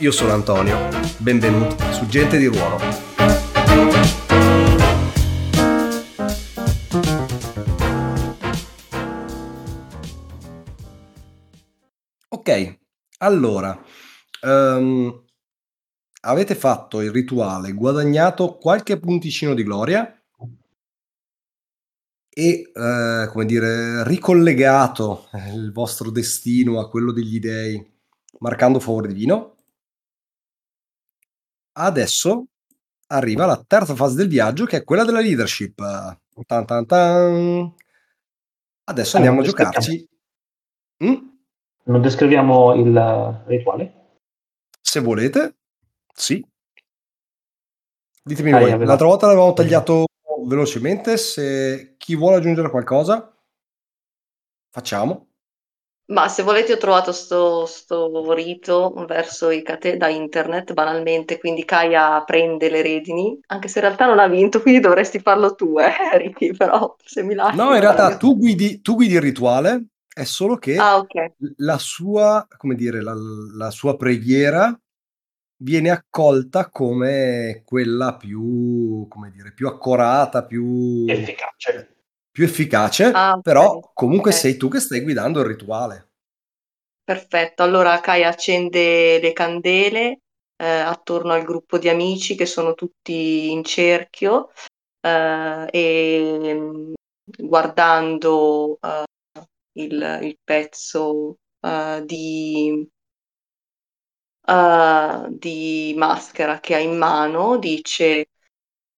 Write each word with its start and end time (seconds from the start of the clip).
Io 0.00 0.10
sono 0.10 0.32
Antonio, 0.32 0.76
benvenuti 1.16 1.82
su 1.90 2.04
Gente 2.04 2.36
di 2.36 2.44
Ruolo. 2.44 2.78
Ok, 12.28 12.78
allora, 13.20 13.82
um, 14.42 15.24
avete 16.20 16.54
fatto 16.54 17.00
il 17.00 17.10
rituale, 17.10 17.72
guadagnato 17.72 18.58
qualche 18.58 18.98
punticino 19.00 19.54
di 19.54 19.62
gloria 19.62 20.14
e, 22.28 22.70
eh, 22.70 23.28
come 23.32 23.46
dire, 23.46 24.04
ricollegato 24.06 25.30
il 25.54 25.72
vostro 25.72 26.10
destino 26.10 26.80
a 26.80 26.90
quello 26.90 27.12
degli 27.12 27.38
dei 27.38 27.94
marcando 28.40 28.78
favore 28.78 29.08
divino. 29.08 29.55
Adesso 31.78 32.46
arriva 33.08 33.46
la 33.46 33.62
terza 33.66 33.94
fase 33.94 34.16
del 34.16 34.28
viaggio 34.28 34.64
che 34.64 34.78
è 34.78 34.84
quella 34.84 35.04
della 35.04 35.20
leadership. 35.20 35.76
Tan 36.46 36.64
tan 36.66 36.86
tan. 36.86 37.74
Adesso 38.84 39.16
andiamo 39.16 39.40
a 39.40 39.44
giocarci. 39.44 40.08
Mm? 41.04 41.14
Non 41.84 42.00
descriviamo 42.00 42.74
il 42.74 43.42
rituale? 43.46 44.20
Se 44.80 45.00
volete, 45.00 45.56
sì. 46.12 46.44
Ditemi 48.22 48.52
ah, 48.52 48.58
voi, 48.58 48.84
l'altra 48.84 49.06
volta 49.06 49.26
l'avevamo 49.26 49.52
tagliato 49.52 50.06
velocemente, 50.46 51.16
se 51.16 51.94
chi 51.96 52.16
vuole 52.16 52.36
aggiungere 52.36 52.70
qualcosa, 52.70 53.32
facciamo. 54.70 55.25
Ma 56.08 56.28
se 56.28 56.44
volete 56.44 56.72
ho 56.72 56.76
trovato 56.76 57.10
sto, 57.10 57.66
sto 57.66 58.32
rito 58.32 58.92
verso 59.08 59.50
i 59.50 59.62
cate 59.62 59.96
da 59.96 60.08
internet 60.08 60.72
banalmente, 60.72 61.38
quindi 61.38 61.64
Kaya 61.64 62.22
prende 62.24 62.70
le 62.70 62.80
redini, 62.80 63.36
anche 63.46 63.66
se 63.66 63.80
in 63.80 63.86
realtà 63.86 64.06
non 64.06 64.20
ha 64.20 64.28
vinto, 64.28 64.62
quindi 64.62 64.78
dovresti 64.78 65.18
farlo 65.18 65.56
tu, 65.56 65.76
eh, 65.80 65.90
Ricky, 66.16 66.54
però 66.54 66.94
se 67.02 67.24
mi 67.24 67.34
lasci... 67.34 67.56
No, 67.56 67.74
in 67.74 67.80
realtà 67.80 68.16
tu 68.16 68.36
guidi, 68.38 68.80
tu 68.82 68.94
guidi 68.94 69.14
il 69.14 69.20
rituale, 69.20 69.86
è 70.08 70.22
solo 70.22 70.56
che 70.58 70.76
ah, 70.76 70.96
okay. 70.96 71.34
la 71.56 71.78
sua, 71.78 72.46
come 72.56 72.76
dire, 72.76 73.02
la, 73.02 73.14
la 73.56 73.70
sua 73.70 73.96
preghiera 73.96 74.78
viene 75.58 75.90
accolta 75.90 76.68
come 76.68 77.62
quella 77.64 78.14
più, 78.14 79.08
come 79.08 79.32
dire, 79.32 79.52
più 79.52 79.66
accorata, 79.66 80.44
più 80.44 81.04
efficace 81.08 81.95
più 82.36 82.44
efficace, 82.44 83.04
ah, 83.14 83.40
però 83.40 83.80
comunque 83.94 84.28
okay. 84.28 84.42
sei 84.42 84.56
tu 84.58 84.68
che 84.68 84.78
stai 84.78 85.00
guidando 85.00 85.40
il 85.40 85.46
rituale. 85.46 86.10
Perfetto, 87.02 87.62
allora 87.62 87.98
Kai 88.00 88.24
accende 88.24 89.18
le 89.18 89.32
candele 89.32 90.20
eh, 90.54 90.66
attorno 90.66 91.32
al 91.32 91.44
gruppo 91.44 91.78
di 91.78 91.88
amici 91.88 92.34
che 92.34 92.44
sono 92.44 92.74
tutti 92.74 93.50
in 93.50 93.64
cerchio 93.64 94.50
eh, 95.00 95.66
e 95.70 96.54
mm, 96.54 96.92
guardando 97.38 98.78
eh, 98.82 99.04
il, 99.80 100.18
il, 100.20 100.38
pezzo 100.44 101.38
eh, 101.60 102.02
di, 102.04 102.86
eh, 104.46 105.26
di 105.30 105.94
maschera 105.96 106.60
che 106.60 106.74
ha 106.74 106.80
in 106.80 106.98
mano 106.98 107.56
dice 107.56 108.26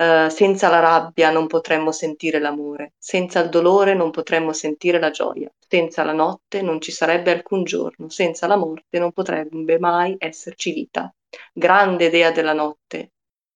Uh, 0.01 0.29
senza 0.29 0.69
la 0.69 0.79
rabbia 0.79 1.33
non 1.33 1.49
potremmo 1.49 1.91
sentire 1.91 2.39
l'amore, 2.39 2.93
senza 2.99 3.41
il 3.41 3.49
dolore 3.49 3.95
non 3.95 4.13
potremmo 4.13 4.53
sentire 4.53 5.01
la 5.01 5.11
gioia, 5.11 5.53
senza 5.59 6.05
la 6.05 6.13
notte 6.13 6.63
non 6.63 6.81
ci 6.81 6.93
sarebbe 6.93 7.33
alcun 7.33 7.65
giorno, 7.65 8.09
senza 8.09 8.47
la 8.47 8.55
morte 8.55 9.01
non 9.01 9.11
potrebbe 9.11 9.77
mai 9.81 10.15
esserci 10.17 10.73
vita. 10.73 11.13
Grande 11.53 12.11
dea 12.11 12.31
della 12.31 12.53
notte, 12.53 13.11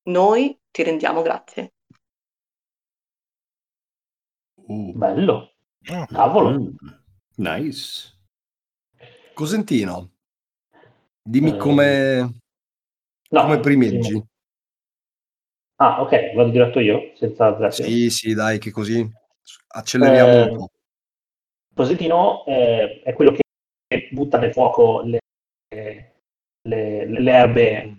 noi 0.09 0.59
ti 0.73 0.83
rendiamo 0.83 1.23
grazie. 1.23 1.75
Uh. 4.67 4.93
Bello. 4.95 5.53
Oh. 5.91 6.07
Cavolo. 6.07 6.59
Mm. 6.59 6.77
Nice. 7.37 8.19
Cosentino, 9.33 10.11
dimmi 11.23 11.51
uh, 11.51 11.57
come, 11.57 12.41
no, 13.31 13.43
come 13.43 13.61
primeggi. 13.61 14.11
Sì. 14.11 14.31
Ah, 15.83 16.01
ok, 16.01 16.35
vado 16.35 16.51
diretto 16.51 16.79
io, 16.79 17.11
senza 17.17 17.51
grazie. 17.51 17.85
Sì, 17.85 18.09
sì, 18.09 18.35
dai, 18.35 18.61
che 18.61 18.71
così 18.71 19.05
acceleriamo 19.67 20.31
eh, 20.31 20.43
un 20.43 20.57
po'. 20.57 20.71
Positino 21.75 22.45
eh, 22.45 23.03
è 23.03 23.13
quello 23.15 23.33
che 23.33 24.09
butta 24.13 24.39
nel 24.39 24.53
fuoco 24.53 25.03
le, 25.03 25.19
le, 25.75 27.07
le 27.07 27.33
erbe 27.33 27.97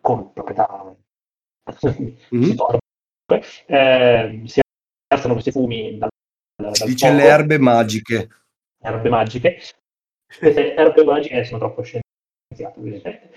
con 0.00 0.32
proprietà 0.32 0.96
mm-hmm. 2.34 2.56
eh, 3.66 4.42
si 4.46 4.60
alzano 5.12 5.34
questi 5.34 5.50
fumi 5.50 5.98
dal, 5.98 6.08
dal 6.56 6.74
si 6.74 6.86
dice 6.86 7.08
fuoco. 7.08 7.22
le 7.22 7.28
erbe 7.28 7.58
magiche 7.58 8.28
erbe 8.80 9.08
magiche 9.10 9.58
queste 10.38 10.74
erbe 10.74 11.04
magiche 11.04 11.44
sono 11.44 11.58
troppo 11.58 11.82
scienziate 11.82 13.32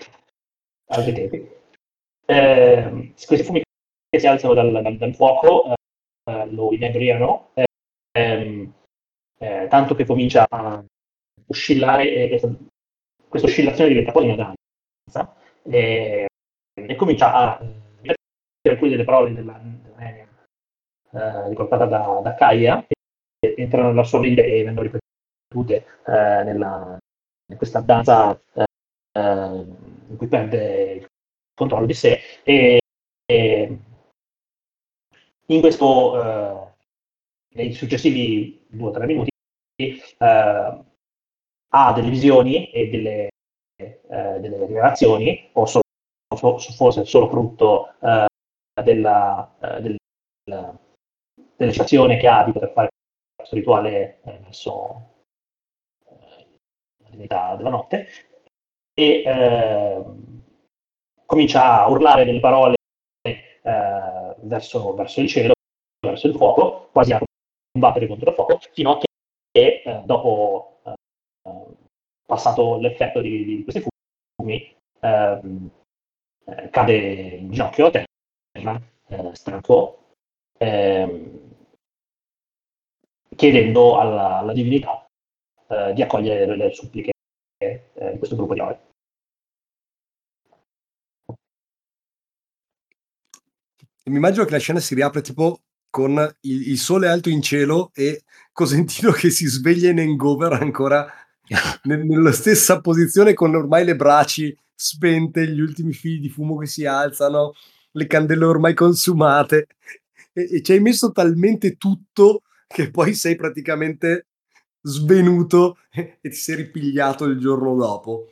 altri 0.98 1.12
tempi. 1.12 1.50
Eh, 2.24 3.12
questi 3.26 3.44
fumi 3.44 3.62
che 4.08 4.18
si 4.18 4.26
alzano 4.26 4.54
dal, 4.54 4.70
dal, 4.70 4.96
dal 4.96 5.14
fuoco 5.14 5.74
eh, 6.24 6.46
lo 6.50 6.72
inebriano, 6.72 7.50
eh, 7.54 7.64
ehm, 8.12 8.72
eh, 9.38 9.66
tanto 9.68 9.94
che 9.94 10.04
comincia 10.04 10.46
a 10.48 10.82
oscillare 11.46 12.14
e 12.14 12.28
questa, 12.28 12.48
questa 13.28 13.48
oscillazione 13.48 13.88
diventa 13.88 14.12
poi 14.12 14.24
una 14.30 14.54
danza 15.06 15.34
e, 15.62 16.26
e 16.74 16.94
comincia 16.96 17.32
a 17.32 17.58
ripetere 17.60 18.18
alcune 18.64 18.90
delle 18.90 19.04
parole 19.04 19.32
della, 19.34 19.60
dell'Enia 19.60 20.28
eh, 21.10 21.48
riportata 21.48 21.86
da, 21.86 22.20
da 22.22 22.34
Kaia 22.34 22.84
che 23.38 23.54
entrano 23.56 23.88
nella 23.88 24.04
sua 24.04 24.20
mente 24.20 24.44
e 24.44 24.62
vengono 24.62 24.88
ripetute 24.88 25.84
eh, 26.06 26.44
nella, 26.44 26.96
in 27.50 27.56
questa 27.56 27.80
danza 27.80 28.40
in 30.12 30.18
cui 30.18 30.28
perde 30.28 30.92
il 30.92 31.06
controllo 31.54 31.86
di 31.86 31.94
sé 31.94 32.20
e, 32.44 32.80
e 33.24 33.78
in 35.46 35.60
questo 35.60 36.12
uh, 36.12 36.70
nei 37.54 37.72
successivi 37.72 38.64
due 38.68 38.88
o 38.88 38.92
tre 38.92 39.06
minuti 39.06 39.30
uh, 40.18 40.84
ha 41.74 41.92
delle 41.94 42.10
visioni 42.10 42.70
e 42.70 42.88
delle, 42.88 43.28
uh, 43.80 44.40
delle 44.40 44.66
rivelazioni 44.66 45.50
o 45.52 45.66
solo, 45.66 45.82
forse 46.36 47.04
solo 47.04 47.28
frutto 47.28 47.94
della, 48.82 49.54
del, 49.80 49.96
dell'eccezione 51.56 52.16
che 52.16 52.26
ha 52.26 52.44
di 52.44 52.52
poter 52.52 52.72
fare 52.72 52.88
questo 53.36 53.54
rituale 53.54 54.20
verso 54.24 55.10
la 57.02 57.08
divinità 57.10 57.54
della 57.56 57.68
notte 57.68 58.08
e 58.94 59.22
eh, 59.24 60.04
comincia 61.24 61.82
a 61.82 61.88
urlare 61.88 62.24
delle 62.24 62.40
parole 62.40 62.74
eh, 63.22 64.36
verso, 64.40 64.94
verso, 64.94 65.20
il 65.20 65.28
cielo, 65.28 65.52
verso 66.04 66.26
il 66.26 66.34
fuoco, 66.34 66.88
quasi 66.92 67.12
a 67.12 67.20
combattere 67.72 68.06
contro 68.06 68.28
il 68.28 68.34
fuoco, 68.34 68.58
fino 68.72 68.92
a 68.92 68.98
che 68.98 69.82
eh, 69.84 70.02
dopo 70.04 70.80
eh, 70.84 71.76
passato 72.26 72.78
l'effetto 72.78 73.20
di, 73.20 73.44
di 73.44 73.62
questi 73.62 73.84
fumi 74.36 74.76
ehm, 75.00 75.70
eh, 76.44 76.68
cade 76.70 76.96
in 76.96 77.50
ginocchio 77.50 77.86
a 77.86 77.90
terra, 77.90 78.80
eh, 79.08 79.34
stanco, 79.34 80.14
ehm, 80.58 81.40
chiedendo 83.34 83.98
alla, 83.98 84.38
alla 84.38 84.52
divinità 84.52 85.06
di 85.94 86.02
accogliere 86.02 86.54
le 86.54 86.70
suppliche 86.70 87.12
eh, 87.62 88.12
di 88.12 88.18
questo 88.18 88.36
gruppo 88.36 88.54
di 88.54 88.60
ore. 88.60 88.80
Mi 94.04 94.16
immagino 94.16 94.44
che 94.44 94.50
la 94.50 94.58
scena 94.58 94.80
si 94.80 94.94
riapre 94.94 95.20
tipo 95.20 95.60
con 95.88 96.12
il, 96.40 96.70
il 96.70 96.78
sole 96.78 97.08
alto 97.08 97.28
in 97.28 97.40
cielo 97.40 97.90
e 97.94 98.22
Cosentino 98.52 99.12
che 99.12 99.30
si 99.30 99.46
sveglia 99.46 99.90
in 99.90 100.00
hangover 100.00 100.52
ancora 100.54 101.06
nella 101.84 102.32
stessa 102.32 102.80
posizione 102.80 103.34
con 103.34 103.54
ormai 103.54 103.84
le 103.84 103.96
braci 103.96 104.56
spente, 104.74 105.46
gli 105.46 105.60
ultimi 105.60 105.92
fili 105.92 106.18
di 106.18 106.28
fumo 106.28 106.56
che 106.56 106.66
si 106.66 106.84
alzano, 106.84 107.52
le 107.92 108.06
candele 108.06 108.44
ormai 108.44 108.74
consumate 108.74 109.68
e, 110.32 110.56
e 110.56 110.62
ci 110.62 110.72
hai 110.72 110.80
messo 110.80 111.12
talmente 111.12 111.76
tutto 111.76 112.42
che 112.66 112.90
poi 112.90 113.14
sei 113.14 113.36
praticamente 113.36 114.26
svenuto 114.82 115.78
e 115.90 116.18
ti 116.20 116.32
sei 116.32 116.56
ripigliato 116.56 117.24
il 117.24 117.38
giorno 117.38 117.74
dopo. 117.76 118.26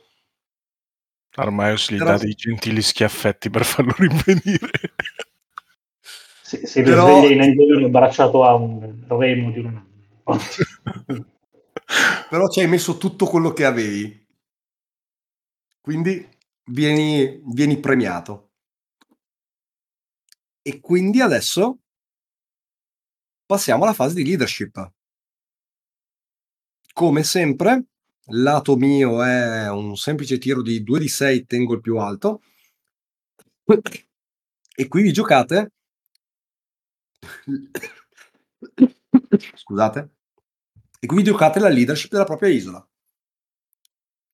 Armaios 1.35 1.91
gli 1.91 1.97
Però... 1.97 2.11
dà 2.11 2.17
dei 2.17 2.33
gentili 2.33 2.81
schiaffetti 2.81 3.49
per 3.49 3.63
farlo 3.63 3.93
rinvenire. 3.97 4.69
Si, 6.41 6.65
si 6.65 6.81
Però... 6.81 7.21
risveglia 7.21 7.45
in 7.45 7.55
giorno 7.55 7.85
abbracciato 7.85 8.43
a 8.43 8.55
un 8.55 9.05
remo 9.07 9.51
di 9.51 9.59
un 9.59 9.89
Però 12.29 12.47
ci 12.49 12.61
hai 12.61 12.67
messo 12.67 12.97
tutto 12.97 13.25
quello 13.25 13.51
che 13.51 13.65
avevi. 13.65 14.27
Quindi 15.81 16.27
vieni, 16.65 17.41
vieni 17.45 17.79
premiato. 17.79 18.51
E 20.61 20.79
quindi 20.79 21.21
adesso 21.21 21.79
passiamo 23.45 23.83
alla 23.83 23.93
fase 23.93 24.15
di 24.15 24.23
leadership. 24.23 24.91
Come 26.93 27.23
sempre, 27.23 27.85
lato 28.25 28.75
mio 28.75 29.23
è 29.23 29.69
un 29.69 29.95
semplice 29.95 30.37
tiro 30.37 30.61
di 30.61 30.83
2 30.83 30.99
di 30.99 31.07
6, 31.07 31.45
tengo 31.45 31.73
il 31.75 31.81
più 31.81 31.97
alto. 31.97 32.41
E 34.75 34.87
qui 34.87 35.01
vi 35.01 35.13
giocate. 35.13 35.71
Scusate. 39.55 40.09
E 40.99 41.07
qui 41.07 41.17
vi 41.17 41.23
giocate 41.23 41.59
la 41.59 41.69
leadership 41.69 42.11
della 42.11 42.25
propria 42.25 42.49
isola. 42.49 42.85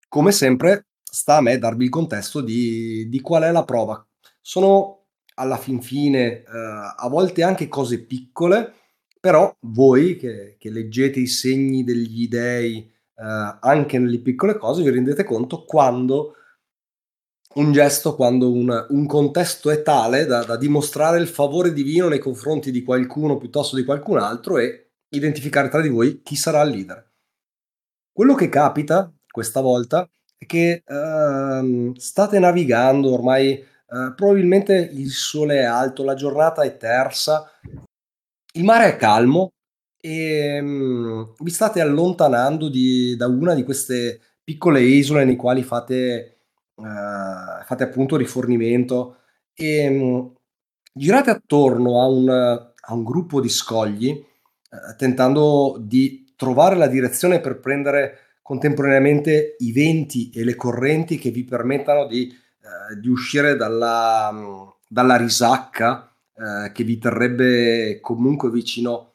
Come 0.08 0.32
sempre, 0.32 0.88
sta 1.02 1.36
a 1.36 1.40
me 1.40 1.58
darvi 1.58 1.84
il 1.84 1.90
contesto 1.90 2.40
di, 2.40 3.08
di 3.08 3.20
qual 3.20 3.42
è 3.44 3.50
la 3.50 3.64
prova. 3.64 4.04
Sono 4.40 5.06
alla 5.34 5.56
fin 5.56 5.80
fine 5.80 6.42
eh, 6.42 6.44
a 6.44 7.08
volte 7.08 7.42
anche 7.42 7.68
cose 7.68 8.04
piccole, 8.04 8.74
però 9.20 9.54
voi 9.60 10.16
che, 10.16 10.56
che 10.58 10.70
leggete 10.70 11.20
i 11.20 11.26
segni 11.26 11.84
degli 11.84 12.28
dei 12.28 12.96
eh, 13.20 13.58
anche 13.60 13.98
nelle 13.98 14.20
piccole 14.20 14.56
cose 14.56 14.82
vi 14.82 14.90
rendete 14.90 15.24
conto 15.24 15.64
quando 15.64 16.34
un 17.54 17.72
gesto, 17.72 18.14
quando 18.14 18.52
un, 18.52 18.86
un 18.90 19.06
contesto 19.06 19.70
è 19.70 19.82
tale 19.82 20.26
da, 20.26 20.44
da, 20.44 20.56
dimostrare 20.56 21.18
il 21.18 21.26
favore 21.26 21.72
divino 21.72 22.08
nei 22.08 22.20
confronti 22.20 22.70
di 22.70 22.84
qualcuno 22.84 23.36
piuttosto 23.36 23.74
di 23.74 23.84
qualcun 23.84 24.18
altro 24.18 24.58
e 24.58 24.90
identificare 25.08 25.68
tra 25.68 25.80
di 25.80 25.88
voi 25.88 26.22
chi 26.22 26.36
sarà 26.36 26.62
il 26.62 26.70
leader. 26.70 27.10
Quello 28.12 28.34
che 28.34 28.48
capita 28.48 29.12
questa 29.28 29.60
volta 29.60 30.08
è 30.36 30.46
che 30.46 30.82
uh, 30.86 31.92
state 31.96 32.38
navigando 32.38 33.12
ormai, 33.12 33.64
uh, 33.88 34.14
probabilmente 34.14 34.74
il 34.74 35.10
sole 35.10 35.60
è 35.60 35.64
alto, 35.64 36.04
la 36.04 36.14
giornata 36.14 36.62
è 36.62 36.76
tersa, 36.76 37.50
il 38.52 38.64
mare 38.64 38.88
è 38.88 38.96
calmo 38.96 39.52
e 40.00 40.60
um, 40.60 41.34
vi 41.38 41.50
state 41.50 41.80
allontanando 41.80 42.68
di, 42.68 43.16
da 43.16 43.26
una 43.26 43.54
di 43.54 43.64
queste 43.64 44.20
piccole 44.42 44.80
isole 44.80 45.24
nei 45.24 45.36
quali 45.36 45.62
fate, 45.62 46.38
uh, 46.74 47.62
fate 47.64 47.84
appunto 47.84 48.16
rifornimento. 48.16 49.16
E 49.54 49.88
um, 49.88 50.32
girate 50.92 51.30
attorno 51.30 52.00
a 52.00 52.06
un, 52.06 52.28
a 52.28 52.94
un 52.94 53.04
gruppo 53.04 53.40
di 53.40 53.48
scogli 53.48 54.08
eh, 54.70 54.96
tentando 54.96 55.78
di 55.80 56.32
trovare 56.36 56.76
la 56.76 56.86
direzione 56.86 57.40
per 57.40 57.58
prendere 57.58 58.36
contemporaneamente 58.42 59.56
i 59.58 59.72
venti 59.72 60.30
e 60.30 60.44
le 60.44 60.54
correnti 60.54 61.18
che 61.18 61.30
vi 61.30 61.44
permettano 61.44 62.06
di, 62.06 62.28
eh, 62.28 62.98
di 63.00 63.08
uscire 63.08 63.56
dalla, 63.56 64.30
dalla 64.86 65.16
risacca 65.16 66.14
eh, 66.38 66.70
che 66.72 66.84
vi 66.84 66.98
terrebbe 66.98 67.98
comunque 68.00 68.50
vicino 68.50 69.14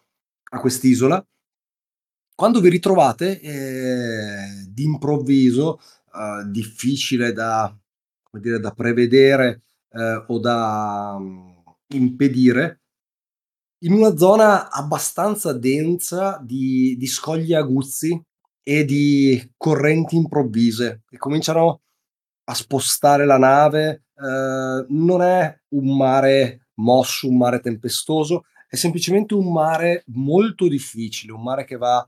a 0.52 0.60
quest'isola. 0.60 1.26
Quando 2.36 2.60
vi 2.60 2.70
ritrovate 2.70 3.40
eh, 3.40 4.66
d'improvviso, 4.68 5.80
eh, 6.14 6.44
difficile 6.50 7.32
da, 7.32 7.74
dire, 8.32 8.60
da 8.60 8.72
prevedere 8.72 9.62
eh, 9.90 10.26
o 10.28 10.40
da 10.40 11.16
um, 11.18 11.64
impedire, 11.94 12.82
in 13.84 13.94
una 13.94 14.16
zona 14.18 14.70
abbastanza 14.70 15.54
densa 15.54 16.40
di, 16.44 16.96
di 16.98 17.08
scogli 17.08 17.54
aguzzi 17.54 18.22
e 18.62 18.86
di 18.86 19.54
correnti 19.58 20.16
improvvise 20.16 21.04
che 21.06 21.18
cominciano 21.18 21.82
a 22.46 22.54
spostare 22.54 23.26
la 23.26 23.38
nave. 23.38 24.06
Eh, 24.16 24.86
non 24.90 25.22
è 25.22 25.62
un 25.70 25.98
mare 25.98 26.63
mosso, 26.84 27.28
un 27.28 27.38
mare 27.38 27.60
tempestoso, 27.60 28.46
è 28.68 28.76
semplicemente 28.76 29.34
un 29.34 29.52
mare 29.52 30.04
molto 30.08 30.68
difficile, 30.68 31.32
un 31.32 31.44
mare 31.44 31.64
che 31.64 31.78
va 31.78 32.06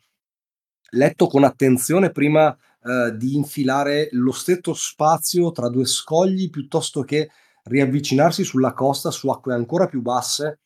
letto 0.92 1.28
con 1.28 1.44
attenzione 1.44 2.12
prima 2.12 2.56
eh, 2.56 3.16
di 3.16 3.36
infilare 3.36 4.10
lo 4.12 4.32
stretto 4.32 4.74
spazio 4.74 5.52
tra 5.52 5.70
due 5.70 5.86
scogli 5.86 6.50
piuttosto 6.50 7.04
che 7.04 7.30
riavvicinarsi 7.64 8.44
sulla 8.44 8.74
costa 8.74 9.12
su 9.12 9.30
acque 9.30 9.54
ancora 9.54 9.88
più 9.88 10.02
basse 10.02 10.60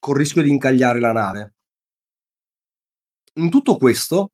col 0.00 0.16
rischio 0.16 0.42
di 0.42 0.50
incagliare 0.50 0.98
la 0.98 1.12
nave. 1.12 1.54
In 3.34 3.50
tutto 3.50 3.76
questo 3.76 4.32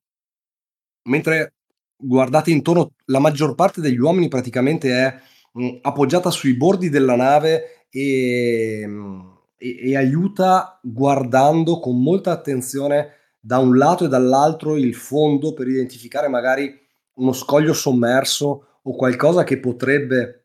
mentre 1.08 1.54
guardate 1.96 2.50
intorno, 2.50 2.92
la 3.06 3.18
maggior 3.18 3.54
parte 3.54 3.80
degli 3.80 3.98
uomini 3.98 4.28
praticamente 4.28 4.90
è 4.90 5.20
mh, 5.52 5.64
mm, 5.64 5.76
appoggiata 5.82 6.30
sui 6.30 6.56
bordi 6.56 6.88
della 6.88 7.16
nave 7.16 7.77
e, 7.98 8.86
mh, 8.86 8.92
mm, 8.92 9.20
e, 9.56 9.90
e 9.90 9.96
aiuta 9.96 10.78
guardando 10.82 11.80
con 11.80 12.00
molta 12.00 12.30
attenzione 12.30 13.14
da 13.40 13.58
un 13.58 13.76
lato 13.76 14.04
e 14.04 14.08
dall'altro 14.08 14.76
il 14.76 14.94
fondo 14.94 15.54
per 15.54 15.68
identificare 15.68 16.28
magari 16.28 16.86
uno 17.14 17.32
scoglio 17.32 17.72
sommerso 17.72 18.66
o 18.82 18.94
qualcosa 18.94 19.44
che 19.44 19.58
potrebbe 19.58 20.44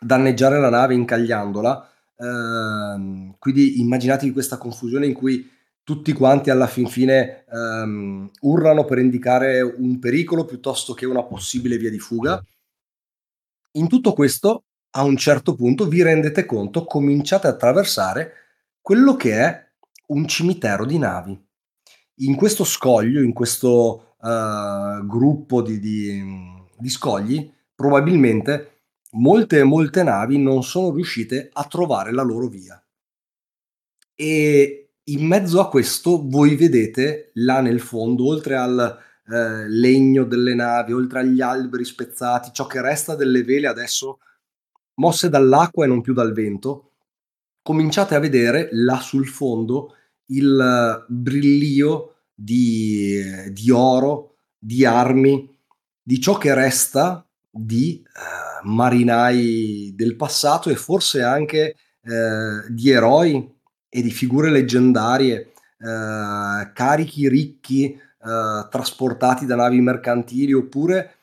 danneggiare 0.00 0.60
la 0.60 0.70
nave 0.70 0.94
incagliandola. 0.94 1.88
Eh, 2.16 3.34
quindi 3.38 3.80
immaginatevi 3.80 4.32
questa 4.32 4.58
confusione 4.58 5.06
in 5.06 5.14
cui 5.14 5.50
tutti 5.84 6.12
quanti 6.12 6.50
alla 6.50 6.68
fin 6.68 6.86
fine 6.86 7.44
um, 7.50 8.30
urlano 8.42 8.84
per 8.84 8.98
indicare 8.98 9.60
un 9.62 9.98
pericolo 9.98 10.44
piuttosto 10.44 10.94
che 10.94 11.06
una 11.06 11.24
possibile 11.24 11.76
via 11.76 11.90
di 11.90 11.98
fuga. 11.98 12.42
In 13.72 13.88
tutto 13.88 14.12
questo, 14.12 14.64
a 14.94 15.04
un 15.04 15.16
certo 15.16 15.54
punto 15.54 15.86
vi 15.86 16.02
rendete 16.02 16.44
conto, 16.44 16.84
cominciate 16.84 17.46
a 17.46 17.50
attraversare 17.50 18.32
quello 18.80 19.14
che 19.14 19.38
è 19.38 19.66
un 20.08 20.26
cimitero 20.26 20.84
di 20.84 20.98
navi. 20.98 21.40
In 22.16 22.34
questo 22.34 22.64
scoglio, 22.64 23.22
in 23.22 23.32
questo 23.32 24.16
uh, 24.18 25.06
gruppo 25.06 25.62
di, 25.62 25.78
di, 25.78 26.22
di 26.78 26.88
scogli, 26.88 27.50
probabilmente 27.74 28.68
molte 29.12 29.62
molte 29.64 30.02
navi 30.02 30.38
non 30.38 30.62
sono 30.62 30.94
riuscite 30.94 31.48
a 31.52 31.64
trovare 31.64 32.12
la 32.12 32.22
loro 32.22 32.48
via. 32.48 32.82
E 34.14 34.90
in 35.04 35.26
mezzo 35.26 35.60
a 35.60 35.68
questo 35.68 36.22
voi 36.28 36.54
vedete 36.54 37.30
là 37.34 37.60
nel 37.60 37.80
fondo, 37.80 38.26
oltre 38.26 38.56
al 38.56 38.98
eh, 39.26 39.68
legno 39.68 40.24
delle 40.24 40.54
navi, 40.54 40.92
oltre 40.92 41.20
agli 41.20 41.40
alberi 41.40 41.84
spezzati, 41.84 42.50
ciò 42.52 42.66
che 42.66 42.80
resta 42.80 43.14
delle 43.14 43.42
vele 43.42 43.66
adesso 43.66 44.18
mosse 44.94 45.28
dall'acqua 45.28 45.84
e 45.84 45.88
non 45.88 46.00
più 46.00 46.12
dal 46.12 46.32
vento, 46.32 46.90
cominciate 47.62 48.14
a 48.14 48.18
vedere 48.18 48.68
là 48.72 48.98
sul 49.00 49.26
fondo 49.26 49.96
il 50.26 51.04
brillio 51.08 52.14
di, 52.34 53.22
di 53.50 53.70
oro, 53.70 54.36
di 54.58 54.84
armi, 54.84 55.48
di 56.02 56.20
ciò 56.20 56.36
che 56.38 56.54
resta 56.54 57.24
di 57.48 58.02
eh, 58.02 58.66
marinai 58.66 59.92
del 59.94 60.16
passato 60.16 60.70
e 60.70 60.76
forse 60.76 61.22
anche 61.22 61.76
eh, 62.02 62.64
di 62.68 62.90
eroi 62.90 63.54
e 63.88 64.02
di 64.02 64.10
figure 64.10 64.50
leggendarie, 64.50 65.52
eh, 65.78 66.70
carichi 66.72 67.28
ricchi 67.28 67.92
eh, 67.92 68.66
trasportati 68.70 69.46
da 69.46 69.56
navi 69.56 69.80
mercantili 69.80 70.52
oppure 70.52 71.16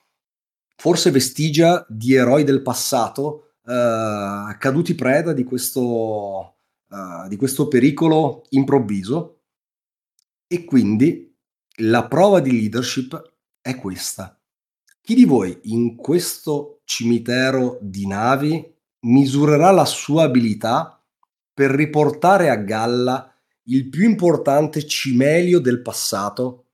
forse 0.75 1.11
vestigia 1.11 1.85
di 1.89 2.13
eroi 2.13 2.43
del 2.43 2.61
passato 2.61 3.48
eh, 3.69 4.57
caduti 4.57 4.95
preda 4.95 5.31
di 5.31 5.43
questo, 5.43 6.55
eh, 6.89 7.27
di 7.27 7.35
questo 7.35 7.67
pericolo 7.67 8.43
improvviso. 8.49 9.41
E 10.47 10.65
quindi 10.65 11.37
la 11.81 12.07
prova 12.07 12.39
di 12.39 12.51
leadership 12.51 13.33
è 13.61 13.75
questa. 13.75 14.35
Chi 14.99 15.13
di 15.13 15.25
voi 15.25 15.57
in 15.63 15.95
questo 15.95 16.81
cimitero 16.83 17.77
di 17.81 18.07
navi 18.07 18.75
misurerà 19.01 19.69
la 19.69 19.85
sua 19.85 20.23
abilità 20.23 21.01
per 21.53 21.69
riportare 21.69 22.49
a 22.49 22.55
galla 22.55 23.31
il 23.65 23.87
più 23.89 24.09
importante 24.09 24.85
cimelio 24.87 25.59
del 25.59 25.81
passato 25.81 26.65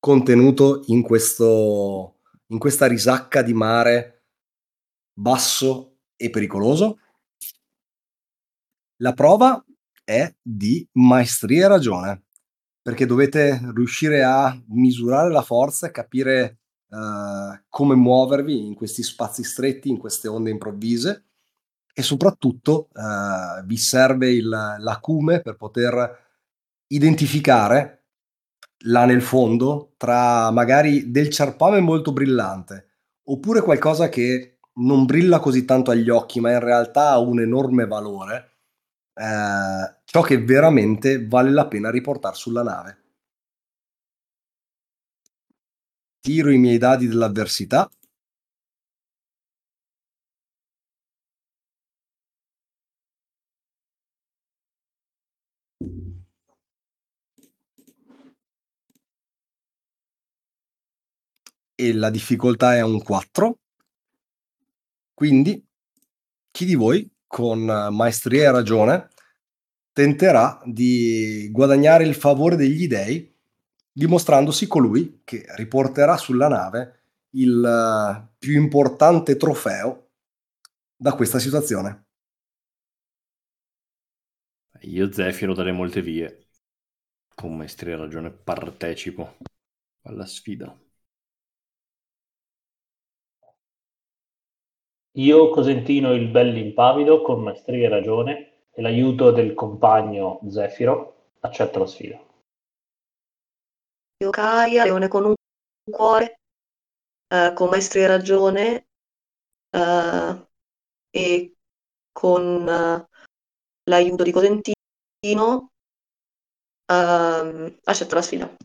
contenuto 0.00 0.82
in 0.86 1.02
questo, 1.02 2.20
in 2.48 2.58
questa 2.58 2.86
risacca 2.86 3.42
di 3.42 3.54
mare 3.54 4.24
basso 5.12 5.90
e 6.20 6.28
pericoloso? 6.28 6.98
La 8.96 9.14
prova 9.14 9.64
è 10.04 10.30
di 10.42 10.86
maestria 10.92 11.64
e 11.64 11.68
ragione, 11.68 12.24
perché 12.82 13.06
dovete 13.06 13.58
riuscire 13.74 14.22
a 14.22 14.54
misurare 14.68 15.30
la 15.30 15.40
forza 15.40 15.86
e 15.86 15.90
capire 15.90 16.58
uh, 16.88 17.58
come 17.70 17.94
muovervi 17.94 18.66
in 18.66 18.74
questi 18.74 19.02
spazi 19.02 19.42
stretti, 19.42 19.88
in 19.88 19.96
queste 19.96 20.28
onde 20.28 20.50
improvvise 20.50 21.24
e 21.94 22.02
soprattutto 22.02 22.88
uh, 22.92 23.64
vi 23.64 23.76
serve 23.78 24.30
il, 24.30 24.48
l'acume 24.48 25.40
per 25.40 25.56
poter 25.56 26.28
identificare 26.88 28.04
là 28.84 29.04
nel 29.04 29.22
fondo 29.22 29.94
tra 29.96 30.50
magari 30.50 31.10
del 31.10 31.28
ciarpame 31.30 31.80
molto 31.80 32.12
brillante 32.12 32.90
oppure 33.24 33.60
qualcosa 33.60 34.08
che 34.08 34.58
non 34.80 35.04
brilla 35.06 35.38
così 35.40 35.64
tanto 35.64 35.90
agli 35.90 36.08
occhi 36.10 36.40
ma 36.40 36.52
in 36.52 36.60
realtà 36.60 37.10
ha 37.10 37.18
un 37.18 37.40
enorme 37.40 37.86
valore, 37.86 38.58
eh, 39.14 40.00
ciò 40.04 40.22
che 40.22 40.42
veramente 40.42 41.26
vale 41.26 41.50
la 41.50 41.66
pena 41.68 41.90
riportare 41.90 42.34
sulla 42.36 42.62
nave. 42.62 42.98
Tiro 46.20 46.50
i 46.50 46.56
miei 46.58 46.78
dadi 46.78 47.06
dell'avversità. 47.08 47.88
e 61.80 61.94
la 61.94 62.10
difficoltà 62.10 62.76
è 62.76 62.82
un 62.82 63.02
4. 63.02 63.56
Quindi 65.20 65.62
chi 66.50 66.64
di 66.64 66.74
voi 66.74 67.06
con 67.26 67.60
maestria 67.60 68.44
e 68.44 68.52
ragione 68.52 69.08
tenterà 69.92 70.62
di 70.64 71.50
guadagnare 71.52 72.04
il 72.04 72.14
favore 72.14 72.56
degli 72.56 72.88
dei 72.88 73.30
dimostrandosi 73.92 74.66
colui 74.66 75.20
che 75.22 75.44
riporterà 75.56 76.16
sulla 76.16 76.48
nave 76.48 77.02
il 77.32 78.30
più 78.38 78.58
importante 78.58 79.36
trofeo 79.36 80.12
da 80.96 81.12
questa 81.12 81.38
situazione. 81.38 82.06
Io 84.84 85.12
Zefiro 85.12 85.52
dalle 85.52 85.72
molte 85.72 86.00
vie. 86.00 86.46
Con 87.34 87.58
maestria 87.58 87.92
e 87.92 87.98
ragione 87.98 88.30
partecipo 88.30 89.36
alla 90.04 90.24
sfida. 90.24 90.74
Io 95.14 95.48
Cosentino 95.48 96.12
il 96.12 96.28
bell'impavido, 96.28 97.22
con 97.22 97.42
maestria 97.42 97.86
e 97.86 97.90
ragione, 97.90 98.52
e 98.70 98.80
l'aiuto 98.80 99.32
del 99.32 99.54
compagno 99.54 100.40
Zefiro, 100.48 101.32
accetto 101.40 101.80
la 101.80 101.86
sfida. 101.86 102.20
Io 104.22 104.30
Caia, 104.30 104.84
leone 104.84 105.08
con 105.08 105.24
un 105.24 105.34
cuore, 105.90 106.40
eh, 107.26 107.52
con 107.54 107.70
maestria 107.70 108.04
e 108.04 108.06
ragione, 108.06 108.86
eh, 109.70 110.46
e 111.10 111.56
con 112.12 112.68
eh, 112.68 113.08
l'aiuto 113.90 114.22
di 114.22 114.30
Cosentino, 114.30 115.72
ehm, 116.86 117.78
accetto 117.82 118.14
la 118.14 118.22
sfida. 118.22 118.56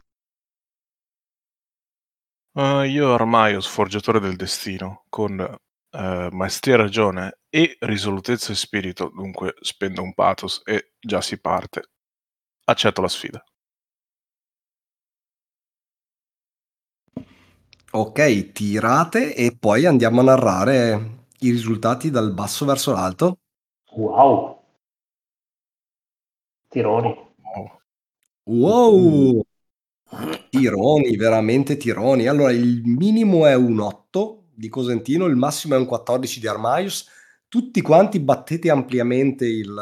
Uh, 2.55 2.83
io 2.83 3.11
ormai 3.11 3.55
ho 3.55 3.59
sforgiatore 3.59 4.19
del 4.19 4.37
destino, 4.37 5.03
con 5.09 5.57
eh, 5.95 6.29
maestria 6.31 6.75
e 6.75 6.77
ragione 6.77 7.37
e 7.49 7.77
risolutezza 7.79 8.51
e 8.51 8.55
spirito, 8.55 9.09
dunque 9.13 9.55
spendo 9.61 10.01
un 10.01 10.13
pathos 10.13 10.61
e 10.65 10.91
già 10.99 11.21
si 11.21 11.39
parte. 11.39 11.89
Accetto 12.65 13.01
la 13.01 13.07
sfida. 13.07 13.43
Ok, 17.91 18.51
tirate 18.51 19.33
e 19.35 19.55
poi 19.57 19.85
andiamo 19.85 20.19
a 20.19 20.23
narrare 20.23 21.27
i 21.39 21.49
risultati 21.51 22.09
dal 22.09 22.33
basso 22.33 22.65
verso 22.65 22.91
l'alto. 22.91 23.39
Wow. 23.91 24.63
Tironi. 26.67 27.15
Wow. 28.43 29.41
Tironi, 30.49 31.15
veramente 31.15 31.77
tironi. 31.77 32.27
Allora, 32.27 32.51
il 32.51 32.81
minimo 32.83 33.45
è 33.45 33.55
un 33.55 33.79
8 33.79 34.44
di 34.55 34.69
Cosentino, 34.69 35.25
il 35.25 35.35
massimo 35.35 35.75
è 35.75 35.77
un 35.77 35.85
14 35.85 36.39
di 36.39 36.47
Armaius, 36.47 37.07
tutti 37.47 37.81
quanti 37.81 38.19
battete 38.19 38.69
ampiamente 38.69 39.45
il, 39.45 39.73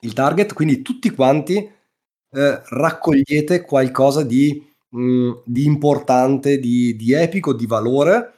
il 0.00 0.12
target, 0.12 0.52
quindi 0.52 0.82
tutti 0.82 1.10
quanti 1.10 1.56
eh, 1.56 2.62
raccogliete 2.68 3.62
qualcosa 3.62 4.22
di, 4.22 4.64
mh, 4.90 5.00
mm, 5.00 5.30
di 5.44 5.64
importante, 5.64 6.58
di, 6.58 6.94
di, 6.96 7.12
epico, 7.12 7.54
di 7.54 7.66
valore. 7.66 8.32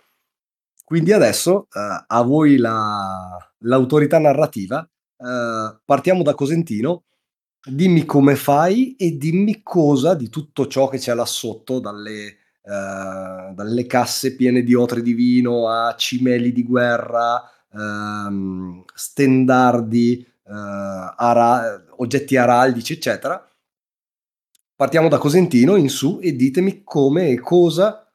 Quindi 0.84 1.12
adesso 1.12 1.66
eh, 1.72 2.04
a 2.06 2.22
voi 2.22 2.56
la, 2.56 3.36
l'autorità 3.58 4.18
narrativa. 4.18 4.82
Eh, 4.82 5.78
partiamo 5.84 6.22
da 6.22 6.34
Cosentino. 6.34 7.04
Dimmi 7.68 8.04
come 8.04 8.36
fai 8.36 8.94
e 8.96 9.16
dimmi 9.16 9.62
cosa 9.62 10.14
di 10.14 10.28
tutto 10.30 10.66
ciò 10.68 10.88
che 10.88 10.98
c'è 10.98 11.12
là 11.12 11.26
sotto, 11.26 11.80
dalle, 11.80 12.37
eh, 12.68 13.54
dalle 13.54 13.86
casse 13.86 14.36
piene 14.36 14.62
di 14.62 14.74
otre 14.74 15.00
di 15.00 15.14
vino 15.14 15.70
a 15.70 15.94
cimeli 15.96 16.52
di 16.52 16.64
guerra, 16.64 17.42
ehm, 17.72 18.84
stendardi, 18.92 20.20
eh, 20.20 20.52
ara- 20.52 21.82
oggetti 21.96 22.36
araldici, 22.36 22.92
eccetera. 22.92 23.42
Partiamo 24.76 25.08
da 25.08 25.16
Cosentino 25.16 25.76
in 25.76 25.88
su 25.88 26.20
e 26.22 26.36
ditemi 26.36 26.82
come 26.84 27.30
e 27.30 27.40
cosa 27.40 28.06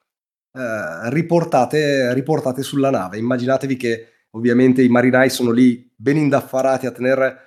eh, 0.53 1.09
riportate, 1.09 2.13
riportate 2.13 2.61
sulla 2.61 2.91
nave. 2.91 3.17
Immaginatevi 3.17 3.75
che 3.75 4.07
ovviamente 4.31 4.83
i 4.83 4.87
marinai 4.87 5.31
sono 5.31 5.49
lì 5.49 5.91
ben 5.95 6.17
indaffarati 6.17 6.85
a 6.85 6.91
tenere 6.91 7.37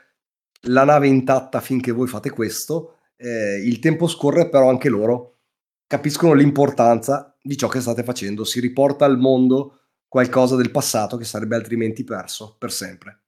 la 0.63 0.85
nave 0.85 1.07
intatta 1.07 1.61
finché 1.61 1.93
voi 1.93 2.09
fate 2.09 2.31
questo. 2.31 2.97
Eh, 3.17 3.63
il 3.65 3.79
tempo 3.79 4.09
scorre, 4.09 4.49
però 4.49 4.69
anche 4.69 4.89
loro 4.89 5.36
capiscono 5.87 6.33
l'importanza 6.33 7.37
di 7.40 7.57
ciò 7.57 7.69
che 7.69 7.81
state 7.81 8.02
facendo, 8.02 8.45
si 8.45 8.61
riporta 8.61 9.05
al 9.05 9.19
mondo 9.19 9.81
qualcosa 10.09 10.57
del 10.57 10.71
passato 10.71 11.16
che 11.16 11.25
sarebbe 11.25 11.57
altrimenti 11.57 12.05
perso 12.05 12.57
per 12.59 12.73
sempre. 12.73 13.21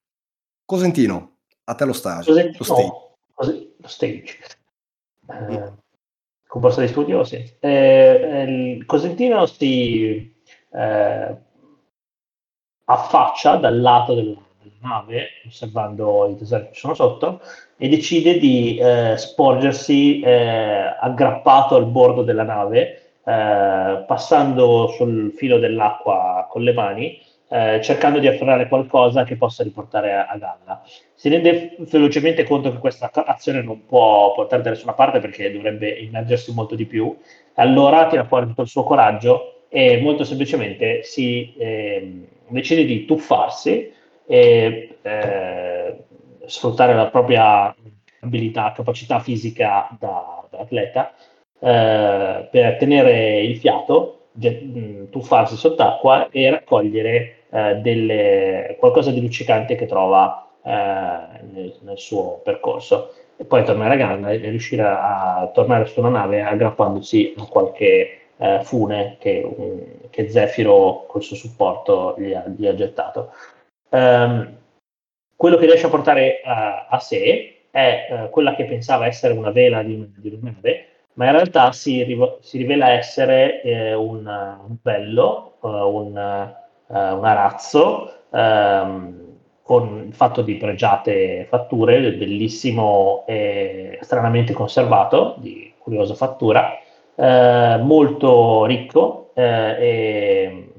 Cosentino, 0.65 1.39
a 1.65 1.75
te 1.75 1.85
lo 1.85 1.93
stage. 1.93 2.31
Cosentino, 2.31 2.57
lo 2.59 2.65
stage. 3.35 3.75
Lo 3.79 3.89
stage. 3.89 4.39
Eh, 5.31 5.73
composto 6.47 6.81
di 6.81 6.89
studio, 6.89 7.25
sì. 7.25 7.57
Eh, 7.61 8.83
Cosentino 8.87 9.47
si 9.47 10.35
eh, 10.73 11.37
affaccia 12.85 13.57
dal 13.57 13.81
lato 13.81 14.15
del, 14.15 14.39
nave, 14.81 15.29
osservando 15.47 16.29
i 16.29 16.37
deserti 16.37 16.73
che 16.73 16.79
sono 16.79 16.95
sotto, 16.95 17.41
e 17.77 17.89
decide 17.89 18.39
di 18.39 18.77
eh, 18.77 19.17
sporgersi 19.17 20.21
eh, 20.21 20.97
aggrappato 21.01 21.77
al 21.77 21.87
bordo 21.87 22.23
della 22.23 22.45
nave, 22.45 23.03
eh, 23.25 24.05
passando 24.07 24.89
sul 24.89 25.33
filo 25.37 25.59
dell'acqua 25.59 26.47
con 26.51 26.63
le 26.63 26.73
mani, 26.73 27.21
eh, 27.51 27.81
cercando 27.83 28.19
di 28.19 28.27
afferrare 28.27 28.69
qualcosa 28.69 29.25
che 29.25 29.37
possa 29.37 29.63
riportare 29.63 30.13
a, 30.13 30.27
a 30.27 30.37
galla. 30.37 30.83
Si 31.15 31.29
rende 31.29 31.77
velocemente 31.79 32.45
conto 32.45 32.71
che 32.71 32.79
questa 32.79 33.11
azione 33.13 33.63
non 33.63 33.87
può 33.87 34.33
portare 34.35 34.63
da 34.63 34.71
nessuna 34.71 34.93
parte 34.93 35.19
perché 35.19 35.51
dovrebbe 35.51 35.89
immergersi 35.89 36.53
molto 36.53 36.75
di 36.75 36.85
più, 36.85 37.17
allora 37.55 38.07
tira 38.07 38.25
fuori 38.25 38.47
tutto 38.47 38.63
il 38.63 38.69
suo 38.69 38.85
coraggio 38.85 39.65
e 39.69 40.01
molto 40.01 40.25
semplicemente 40.25 41.03
si 41.03 41.55
ehm, 41.59 42.27
decide 42.49 42.85
di 42.85 43.05
tuffarsi 43.05 43.93
e 44.29 44.99
eh, 45.01 46.05
sfruttare 46.45 46.95
la 46.95 47.07
propria 47.07 47.75
abilità, 48.21 48.73
capacità 48.73 49.21
fisica 49.21 49.89
da, 49.99 50.47
da 50.51 50.59
atleta 50.59 51.13
eh, 51.59 52.49
per 52.51 52.77
tenere 52.77 53.41
il 53.41 53.57
fiato, 53.57 54.27
get, 54.33 55.09
tuffarsi 55.09 55.57
sott'acqua 55.57 56.29
e 56.31 56.51
raccogliere 56.51 57.37
eh, 57.51 57.77
delle, 57.77 58.77
qualcosa 58.79 59.11
di 59.11 59.21
luccicante 59.23 59.75
che 59.75 59.87
trova 59.87 60.47
eh, 60.63 60.71
nel, 60.71 61.75
nel, 61.81 61.99
suo 61.99 62.41
percorso. 62.45 63.15
E 63.37 63.45
poi 63.45 63.65
tornare 63.65 63.95
a 63.95 63.97
galla 63.97 64.31
e 64.31 64.37
riuscire 64.37 64.83
a, 64.83 65.37
a 65.37 65.47
tornare 65.49 65.87
su 65.87 66.01
una 66.01 66.11
nave 66.11 66.43
aggrappandosi 66.43 67.35
a 67.39 67.47
qualche 67.47 68.19
eh, 68.37 68.61
fune 68.63 69.17
che, 69.19 69.43
um, 69.45 69.81
che 70.11 70.29
Zefiro 70.29 71.07
col 71.07 71.23
suo 71.23 71.37
supporto 71.37 72.15
gli 72.19 72.33
ha, 72.33 72.45
gli 72.47 72.67
ha 72.67 72.75
gettato. 72.75 73.33
Um, 73.91 74.57
quello 75.37 75.57
che 75.57 75.67
riesce 75.67 75.87
a 75.87 75.91
portare 75.91 76.41
uh, 76.45 76.95
a 76.95 76.99
sé 76.99 77.69
è 77.71 78.09
uh, 78.11 78.31
quella 78.31 78.55
che 78.55 78.65
pensava 78.65 79.07
essere 79.07 79.35
una 79.35 79.51
vela 79.51 79.83
di, 79.83 80.13
di 80.17 80.39
una 80.41 80.51
nave, 80.51 80.87
ma 81.15 81.27
in 81.27 81.33
realtà 81.33 81.73
si, 81.73 82.03
riv- 82.03 82.41
si 82.41 82.59
rivela 82.59 82.91
essere 82.91 83.63
eh, 83.63 83.95
un, 83.95 84.27
un 84.27 84.77
bello, 84.81 85.57
uh, 85.61 85.69
un, 85.69 86.55
uh, 86.87 86.95
un 86.95 87.25
arazzo 87.25 88.13
um, 88.31 89.27
con 89.63 90.11
fatto 90.13 90.43
di 90.43 90.57
pregiate 90.57 91.47
fatture, 91.49 92.13
bellissimo 92.15 93.25
e 93.27 93.99
stranamente 94.01 94.53
conservato, 94.53 95.37
di 95.39 95.73
curiosa 95.79 96.15
fattura, 96.15 96.79
uh, 97.15 97.83
molto 97.83 98.65
ricco 98.65 99.31
e 99.35 100.73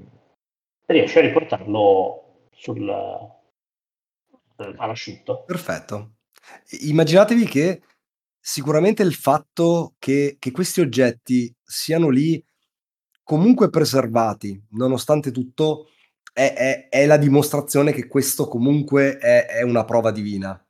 riesce 0.85 1.19
a 1.19 1.21
riportarlo 1.21 2.28
sul, 2.59 2.89
all'asciutto. 4.77 5.43
Perfetto. 5.45 6.15
Immaginatevi 6.81 7.45
che 7.45 7.81
sicuramente 8.39 9.03
il 9.03 9.13
fatto 9.13 9.95
che, 9.97 10.35
che 10.39 10.51
questi 10.51 10.81
oggetti 10.81 11.53
siano 11.63 12.09
lì 12.09 12.43
comunque 13.23 13.69
preservati, 13.69 14.61
nonostante 14.71 15.31
tutto, 15.31 15.89
è, 16.33 16.53
è, 16.53 16.89
è 16.89 17.05
la 17.05 17.17
dimostrazione 17.17 17.91
che 17.91 18.07
questo 18.07 18.47
comunque 18.47 19.17
è, 19.17 19.45
è 19.45 19.61
una 19.61 19.85
prova 19.85 20.11
divina. 20.11 20.61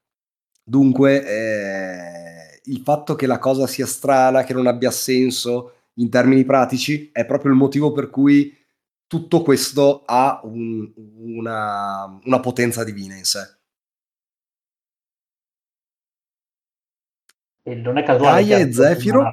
Dunque, 0.63 1.25
eh, 1.25 2.61
il 2.65 2.81
fatto 2.83 3.15
che 3.15 3.25
la 3.25 3.39
cosa 3.39 3.65
sia 3.65 3.87
strana, 3.87 4.43
che 4.43 4.53
non 4.53 4.67
abbia 4.67 4.91
senso 4.91 5.73
in 5.95 6.09
termini 6.09 6.43
pratici, 6.43 7.09
è 7.11 7.25
proprio 7.25 7.51
il 7.51 7.57
motivo 7.57 7.91
per 7.91 8.09
cui 8.09 8.55
tutto 9.09 9.41
questo 9.41 10.03
ha 10.05 10.39
un, 10.43 10.87
una, 11.17 12.19
una 12.23 12.39
potenza 12.39 12.83
divina 12.83 13.15
in 13.15 13.23
sé. 13.23 13.39
E 17.63 17.73
non 17.73 17.97
è 17.97 18.03
casuale 18.03 18.45
Gaia 18.45 18.57
e 18.59 18.71
Zefiro. 18.71 19.31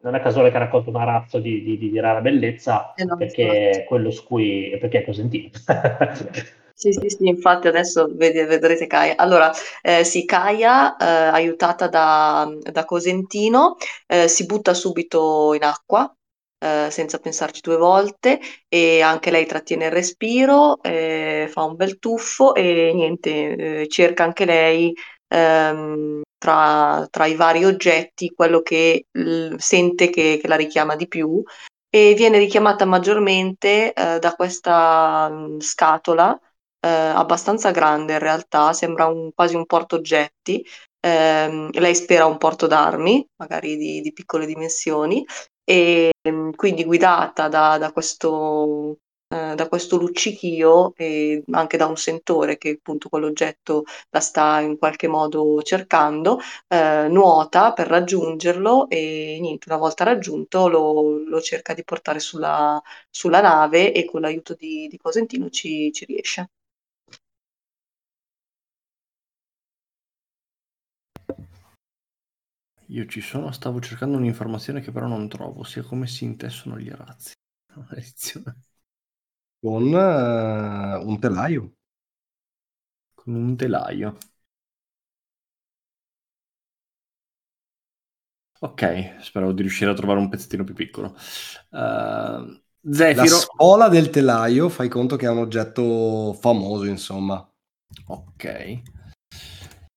Non 0.00 0.14
è 0.14 0.20
casuale 0.20 0.50
che 0.50 0.56
ha 0.56 0.60
raccolto 0.60 0.90
un 0.90 0.96
arazzo 0.96 1.38
di, 1.38 1.62
di, 1.62 1.78
di, 1.78 1.98
rara 1.98 2.20
bellezza 2.20 2.92
eh 2.94 3.04
no, 3.04 3.16
perché 3.16 3.42
infatti. 3.42 3.84
quello 3.86 4.10
su 4.10 4.24
cui 4.24 4.76
perché 4.78 4.98
è 4.98 5.04
Cosentino. 5.04 5.48
Sì, 6.78 6.92
sì, 6.92 7.08
sì, 7.08 7.26
infatti 7.26 7.66
adesso 7.66 8.08
ved- 8.12 8.46
vedrete 8.46 8.86
Kaya. 8.86 9.16
Allora, 9.16 9.50
eh, 9.82 10.04
sì, 10.04 10.24
Kaya, 10.24 10.96
eh, 10.96 11.04
aiutata 11.04 11.88
da, 11.88 12.48
da 12.70 12.84
Cosentino, 12.84 13.74
eh, 14.06 14.28
si 14.28 14.46
butta 14.46 14.74
subito 14.74 15.54
in 15.54 15.64
acqua, 15.64 16.08
eh, 16.58 16.88
senza 16.90 17.18
pensarci 17.18 17.60
due 17.60 17.76
volte, 17.76 18.40
e 18.68 19.00
anche 19.02 19.30
lei 19.30 19.46
trattiene 19.46 19.86
il 19.86 19.92
respiro, 19.92 20.82
eh, 20.82 21.48
fa 21.50 21.64
un 21.64 21.76
bel 21.76 21.98
tuffo 21.98 22.54
e 22.54 22.92
niente, 22.94 23.82
eh, 23.82 23.88
cerca 23.88 24.24
anche 24.24 24.44
lei 24.44 24.92
ehm, 25.28 26.22
tra, 26.38 27.06
tra, 27.10 27.26
i 27.26 27.34
vari 27.34 27.64
oggetti 27.64 28.32
quello 28.34 28.60
che 28.62 29.06
l- 29.12 29.54
sente 29.56 30.10
che, 30.10 30.38
che, 30.40 30.48
la 30.48 30.56
richiama 30.56 30.96
di 30.96 31.08
più 31.08 31.42
e 31.90 32.14
viene 32.14 32.38
richiamata 32.38 32.84
maggiormente 32.84 33.92
eh, 33.92 34.18
da 34.18 34.34
questa 34.34 35.28
mh, 35.30 35.54
mm, 35.54 35.60
scatola 35.60 36.38
eh, 36.80 36.88
abbastanza 36.88 37.70
grande 37.70 38.14
in 38.14 38.18
realtà, 38.18 38.72
sembra 38.72 39.06
un, 39.06 39.32
quasi 39.34 39.56
un 39.56 39.66
portaoggetti. 39.66 40.64
Eh, 41.00 41.68
lei 41.72 41.94
spera 41.94 42.26
un 42.26 42.38
porto 42.38 42.66
d'armi, 42.66 43.24
magari 43.36 43.76
di, 43.76 44.00
di 44.00 44.12
piccole 44.12 44.46
dimensioni, 44.46 45.24
e 45.68 46.10
mm, 46.28 46.50
quindi 46.52 46.84
guidata 46.84 47.48
da, 47.48 47.76
da 47.78 47.92
questo 47.92 48.98
eh, 49.30 49.54
da 49.54 49.68
questo 49.68 49.98
luccichio 49.98 50.94
e 50.96 51.42
anche 51.50 51.76
da 51.76 51.84
un 51.86 51.96
sentore 51.96 52.56
che 52.56 52.70
appunto 52.78 53.10
quell'oggetto 53.10 53.84
la 54.10 54.20
sta 54.20 54.60
in 54.60 54.78
qualche 54.78 55.06
modo 55.06 55.60
cercando, 55.62 56.38
eh, 56.66 57.08
nuota 57.10 57.74
per 57.74 57.88
raggiungerlo 57.88 58.88
e 58.88 59.36
niente, 59.40 59.68
una 59.68 59.78
volta 59.78 60.04
raggiunto 60.04 60.68
lo, 60.68 61.18
lo 61.26 61.40
cerca 61.42 61.74
di 61.74 61.84
portare 61.84 62.20
sulla, 62.20 62.80
sulla, 63.10 63.40
nave 63.42 63.92
e 63.92 64.06
con 64.06 64.22
l'aiuto 64.22 64.54
di, 64.54 64.88
di 64.88 64.96
Cosentino 64.96 65.50
ci, 65.50 65.92
ci 65.92 66.06
riesce. 66.06 66.48
Io 72.88 73.06
ci 73.06 73.20
sono, 73.20 73.52
stavo 73.52 73.80
cercando 73.80 74.16
un'informazione 74.16 74.80
che 74.80 74.92
però 74.92 75.06
non 75.06 75.28
trovo, 75.28 75.62
sia 75.62 75.82
come 75.82 76.06
si 76.06 76.24
intessono 76.24 76.78
gli 76.78 76.88
arazzi. 76.88 77.32
Maledizione 77.74 78.62
con 79.60 79.92
uh, 79.92 81.08
un 81.08 81.18
telaio. 81.18 81.72
Con 83.14 83.34
un 83.34 83.56
telaio. 83.56 84.16
Ok, 88.60 89.22
spero 89.22 89.52
di 89.52 89.62
riuscire 89.62 89.90
a 89.90 89.94
trovare 89.94 90.18
un 90.18 90.28
pezzettino 90.28 90.64
più 90.64 90.74
piccolo. 90.74 91.14
Uh, 91.70 92.60
Zefiro... 92.90 93.22
La 93.22 93.26
spola 93.26 93.88
del 93.88 94.10
telaio, 94.10 94.68
fai 94.68 94.88
conto 94.88 95.16
che 95.16 95.26
è 95.26 95.30
un 95.30 95.38
oggetto 95.38 96.32
famoso, 96.34 96.84
insomma. 96.84 97.48
Ok. 98.06 98.82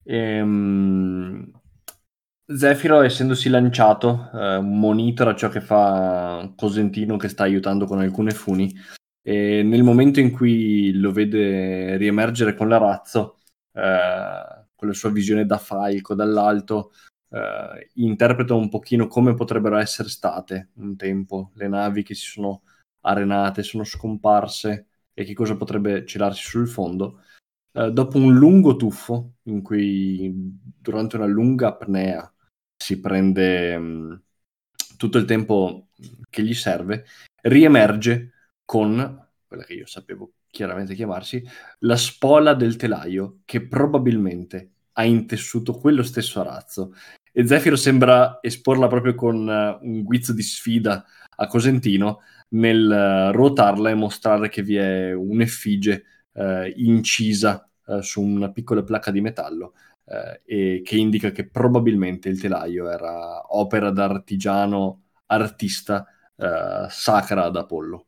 Ehm... 0.03 1.60
Zefiro, 2.55 3.01
essendosi 3.01 3.49
lanciato, 3.49 4.29
eh, 4.33 4.59
monitora 4.59 5.35
ciò 5.35 5.47
che 5.49 5.61
fa 5.61 6.51
Cosentino 6.55 7.15
che 7.15 7.29
sta 7.29 7.43
aiutando 7.43 7.85
con 7.85 7.99
alcune 7.99 8.31
funi 8.31 8.73
e 9.21 9.63
nel 9.63 9.83
momento 9.83 10.19
in 10.19 10.31
cui 10.31 10.91
lo 10.93 11.11
vede 11.11 11.97
riemergere 11.97 12.55
con 12.55 12.67
l'arazzo, 12.67 13.37
eh, 13.73 14.65
con 14.75 14.87
la 14.87 14.93
sua 14.93 15.11
visione 15.11 15.45
da 15.45 15.57
falco 15.57 16.15
dall'alto, 16.15 16.91
eh, 17.29 17.89
interpreta 17.95 18.53
un 18.53 18.69
pochino 18.69 19.07
come 19.07 19.33
potrebbero 19.33 19.77
essere 19.77 20.09
state 20.09 20.71
un 20.75 20.95
tempo 20.97 21.51
le 21.55 21.67
navi 21.67 22.03
che 22.03 22.15
si 22.15 22.25
sono 22.25 22.63
arenate, 23.01 23.63
sono 23.63 23.83
scomparse 23.83 24.87
e 25.13 25.23
che 25.23 25.33
cosa 25.33 25.55
potrebbe 25.55 26.05
celarsi 26.05 26.43
sul 26.43 26.67
fondo. 26.67 27.21
Eh, 27.73 27.91
dopo 27.91 28.17
un 28.17 28.33
lungo 28.33 28.75
tuffo, 28.75 29.35
in 29.43 29.61
cui 29.61 30.31
durante 30.79 31.15
una 31.15 31.25
lunga 31.27 31.67
apnea 31.67 32.31
si 32.81 32.99
prende 32.99 33.77
mm, 33.77 34.13
tutto 34.97 35.19
il 35.19 35.25
tempo 35.25 35.89
che 36.29 36.41
gli 36.41 36.55
serve, 36.55 37.05
riemerge 37.43 38.31
con 38.65 39.27
quella 39.47 39.63
che 39.63 39.73
io 39.73 39.85
sapevo 39.85 40.31
chiaramente 40.49 40.95
chiamarsi, 40.95 41.45
la 41.79 41.95
spola 41.95 42.55
del 42.55 42.77
telaio 42.77 43.41
che 43.45 43.67
probabilmente 43.67 44.71
ha 44.93 45.03
intessuto 45.03 45.73
quello 45.73 46.01
stesso 46.01 46.41
arazzo. 46.41 46.95
E 47.31 47.45
Zefiro 47.45 47.75
sembra 47.75 48.39
esporla 48.41 48.87
proprio 48.87 49.13
con 49.13 49.47
uh, 49.47 49.85
un 49.85 50.03
guizzo 50.03 50.33
di 50.33 50.41
sfida 50.41 51.05
a 51.35 51.47
Cosentino 51.47 52.21
nel 52.49 53.29
uh, 53.29 53.31
ruotarla 53.31 53.91
e 53.91 53.95
mostrare 53.95 54.49
che 54.49 54.63
vi 54.63 54.75
è 54.75 55.13
un'effigie 55.13 56.03
uh, 56.33 56.71
incisa 56.75 57.65
su 57.99 58.21
una 58.21 58.51
piccola 58.51 58.83
placca 58.83 59.11
di 59.11 59.19
metallo 59.19 59.73
e 60.45 60.81
che 60.83 60.95
indica 60.95 61.31
che 61.31 61.47
probabilmente 61.47 62.29
il 62.29 62.39
telaio 62.39 62.89
era 62.89 63.55
opera 63.55 63.91
d'artigiano 63.91 65.03
artista 65.27 66.05
sacra 66.89 67.43
ad 67.43 67.55
Apollo. 67.55 68.07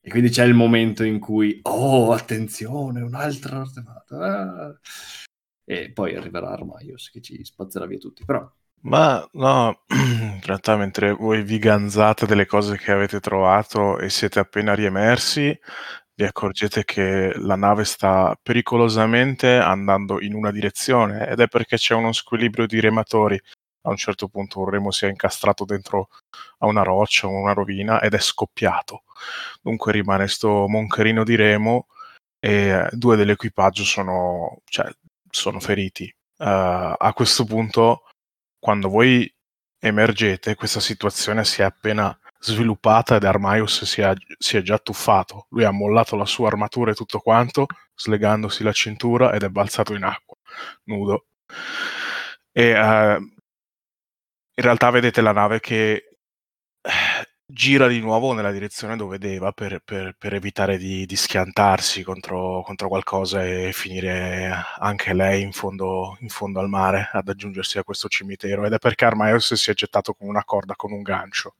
E 0.00 0.10
quindi 0.10 0.30
c'è 0.30 0.44
il 0.44 0.54
momento 0.54 1.04
in 1.04 1.18
cui, 1.18 1.60
oh, 1.62 2.12
attenzione, 2.12 3.00
un 3.00 3.14
altro 3.14 3.60
artefatto. 3.60 4.16
Ah. 4.18 4.78
E 5.64 5.92
poi 5.92 6.16
arriverà 6.16 6.50
Armaios 6.50 7.08
che 7.10 7.20
ci 7.20 7.42
spazzerà 7.44 7.86
via 7.86 7.98
tutti. 7.98 8.24
Però 8.24 8.52
ma 8.84 9.28
no, 9.34 9.84
in 9.94 10.40
realtà 10.42 10.76
mentre 10.76 11.12
voi 11.12 11.42
vi 11.44 11.58
ganzate 11.58 12.26
delle 12.26 12.46
cose 12.46 12.76
che 12.76 12.90
avete 12.90 13.20
trovato 13.20 13.98
e 13.98 14.08
siete 14.08 14.40
appena 14.40 14.74
riemersi, 14.74 15.56
vi 16.22 16.28
accorgete 16.28 16.84
che 16.84 17.32
la 17.34 17.56
nave 17.56 17.84
sta 17.84 18.38
pericolosamente 18.40 19.56
andando 19.56 20.20
in 20.20 20.34
una 20.34 20.52
direzione 20.52 21.28
ed 21.28 21.40
è 21.40 21.48
perché 21.48 21.76
c'è 21.76 21.94
uno 21.94 22.12
squilibrio 22.12 22.66
di 22.66 22.78
rematori 22.78 23.40
a 23.84 23.90
un 23.90 23.96
certo 23.96 24.28
punto 24.28 24.60
un 24.60 24.70
remo 24.70 24.92
si 24.92 25.06
è 25.06 25.08
incastrato 25.08 25.64
dentro 25.64 26.08
a 26.58 26.66
una 26.66 26.84
roccia 26.84 27.26
o 27.26 27.30
una 27.30 27.52
rovina 27.52 28.00
ed 28.00 28.14
è 28.14 28.20
scoppiato. 28.20 29.02
Dunque 29.60 29.90
rimane 29.90 30.28
sto 30.28 30.68
moncherino 30.68 31.24
di 31.24 31.34
remo 31.34 31.88
e 32.38 32.88
due 32.92 33.16
dell'equipaggio 33.16 33.82
sono, 33.82 34.60
cioè, 34.66 34.88
sono 35.28 35.58
feriti. 35.58 36.04
Uh, 36.38 36.94
a 36.96 37.12
questo 37.12 37.44
punto, 37.44 38.04
quando 38.60 38.88
voi 38.88 39.28
emergete, 39.80 40.54
questa 40.54 40.78
situazione 40.78 41.44
si 41.44 41.62
è 41.62 41.64
appena 41.64 42.16
sviluppata 42.42 43.16
ed 43.16 43.24
Armaius 43.24 43.84
si 43.84 44.00
è, 44.00 44.12
si 44.38 44.56
è 44.56 44.62
già 44.62 44.78
tuffato. 44.78 45.46
Lui 45.50 45.64
ha 45.64 45.70
mollato 45.70 46.16
la 46.16 46.26
sua 46.26 46.48
armatura 46.48 46.90
e 46.90 46.94
tutto 46.94 47.20
quanto, 47.20 47.66
slegandosi 47.94 48.64
la 48.64 48.72
cintura 48.72 49.32
ed 49.32 49.42
è 49.44 49.48
balzato 49.48 49.94
in 49.94 50.02
acqua, 50.04 50.36
nudo. 50.84 51.26
E 52.52 52.72
uh, 52.78 53.20
in 53.20 54.62
realtà 54.62 54.90
vedete 54.90 55.20
la 55.20 55.32
nave 55.32 55.60
che 55.60 56.16
eh, 56.82 56.90
gira 57.46 57.86
di 57.86 58.00
nuovo 58.00 58.32
nella 58.32 58.50
direzione 58.50 58.96
dove 58.96 59.18
deve 59.18 59.52
per, 59.52 59.80
per, 59.84 60.14
per 60.18 60.34
evitare 60.34 60.78
di, 60.78 61.06
di 61.06 61.16
schiantarsi 61.16 62.02
contro, 62.02 62.62
contro, 62.62 62.88
qualcosa 62.88 63.44
e 63.44 63.72
finire 63.72 64.52
anche 64.78 65.12
lei 65.14 65.42
in 65.42 65.52
fondo, 65.52 66.16
in 66.20 66.28
fondo, 66.28 66.60
al 66.60 66.68
mare 66.68 67.08
ad 67.12 67.28
aggiungersi 67.28 67.78
a 67.78 67.84
questo 67.84 68.08
cimitero 68.08 68.64
ed 68.64 68.72
è 68.72 68.78
perché 68.78 69.04
Armaios 69.04 69.54
si 69.54 69.70
è 69.70 69.74
gettato 69.74 70.14
con 70.14 70.28
una 70.28 70.44
corda 70.44 70.74
con 70.76 70.92
un 70.92 71.02
gancio 71.02 71.56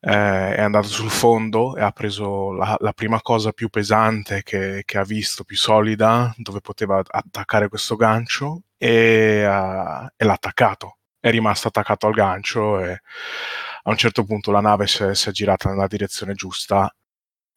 eh, 0.00 0.54
è 0.56 0.60
andato 0.60 0.88
sul 0.88 1.10
fondo 1.10 1.76
e 1.76 1.82
ha 1.82 1.92
preso 1.92 2.52
la, 2.52 2.76
la 2.80 2.92
prima 2.92 3.20
cosa 3.20 3.52
più 3.52 3.68
pesante 3.68 4.42
che, 4.42 4.82
che, 4.84 4.98
ha 4.98 5.04
visto, 5.04 5.44
più 5.44 5.56
solida, 5.56 6.32
dove 6.36 6.60
poteva 6.60 7.02
attaccare 7.06 7.68
questo 7.68 7.96
gancio 7.96 8.62
e, 8.78 9.46
uh, 9.46 10.06
e 10.16 10.24
l'ha 10.24 10.32
attaccato. 10.32 10.98
È 11.20 11.30
rimasto 11.30 11.68
attaccato 11.68 12.06
al 12.06 12.14
gancio 12.14 12.80
e 12.80 12.92
a 12.92 13.90
un 13.90 13.96
certo 13.96 14.24
punto 14.24 14.50
la 14.50 14.60
nave 14.60 14.86
si 14.86 15.02
è, 15.04 15.14
si 15.14 15.28
è 15.28 15.32
girata 15.32 15.68
nella 15.68 15.86
direzione 15.86 16.34
giusta. 16.34 16.92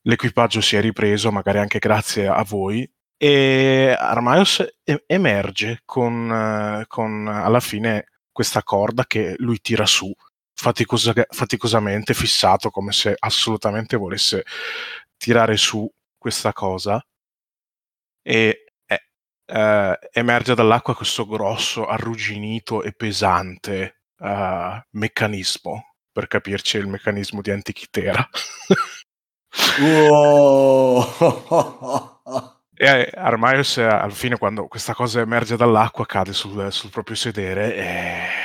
L'equipaggio 0.01 0.60
si 0.62 0.75
è 0.75 0.82
ripreso, 0.82 1.32
magari 1.32 1.60
anche 1.60 1.79
grazie 1.79 2.27
a 2.27 2.43
voi, 2.43 2.89
e 3.15 3.95
Armaios 3.97 4.65
emerge 5.06 5.82
con, 5.86 6.84
con 6.88 7.27
alla 7.27 7.60
fine 7.62 8.10
questa 8.32 8.63
corda 8.63 9.06
che 9.06 9.36
lui 9.38 9.62
tira 9.62 9.86
su 9.86 10.13
faticosa, 10.63 11.13
faticosamente 11.30 12.13
fissato 12.13 12.69
come 12.69 12.93
se 12.93 13.13
assolutamente 13.19 13.97
volesse 13.97 14.45
tirare 15.17 15.58
su 15.58 15.91
questa 16.17 16.54
cosa 16.54 17.06
e 18.21 18.63
eh, 18.86 19.04
eh, 19.45 19.99
emerge 20.13 20.56
dall'acqua 20.56 20.95
questo 20.95 21.28
grosso, 21.28 21.86
arrugginito 21.86 22.82
e 22.82 22.93
pesante 22.93 24.04
uh, 24.19 24.80
meccanismo 24.91 25.95
per 26.10 26.28
capirci 26.28 26.78
il 26.78 26.88
meccanismo 26.88 27.41
di 27.41 27.52
Antichitera. 27.52 28.26
e 32.73 33.12
Armaios 33.13 33.78
alla 33.80 34.10
fine 34.10 34.38
quando 34.38 34.67
questa 34.67 34.93
cosa 34.93 35.19
emerge 35.19 35.58
dall'acqua 35.58 36.06
cade 36.06 36.32
sul, 36.32 36.71
sul 36.71 36.89
proprio 36.89 37.15
sedere 37.17 37.76
e 37.76 38.42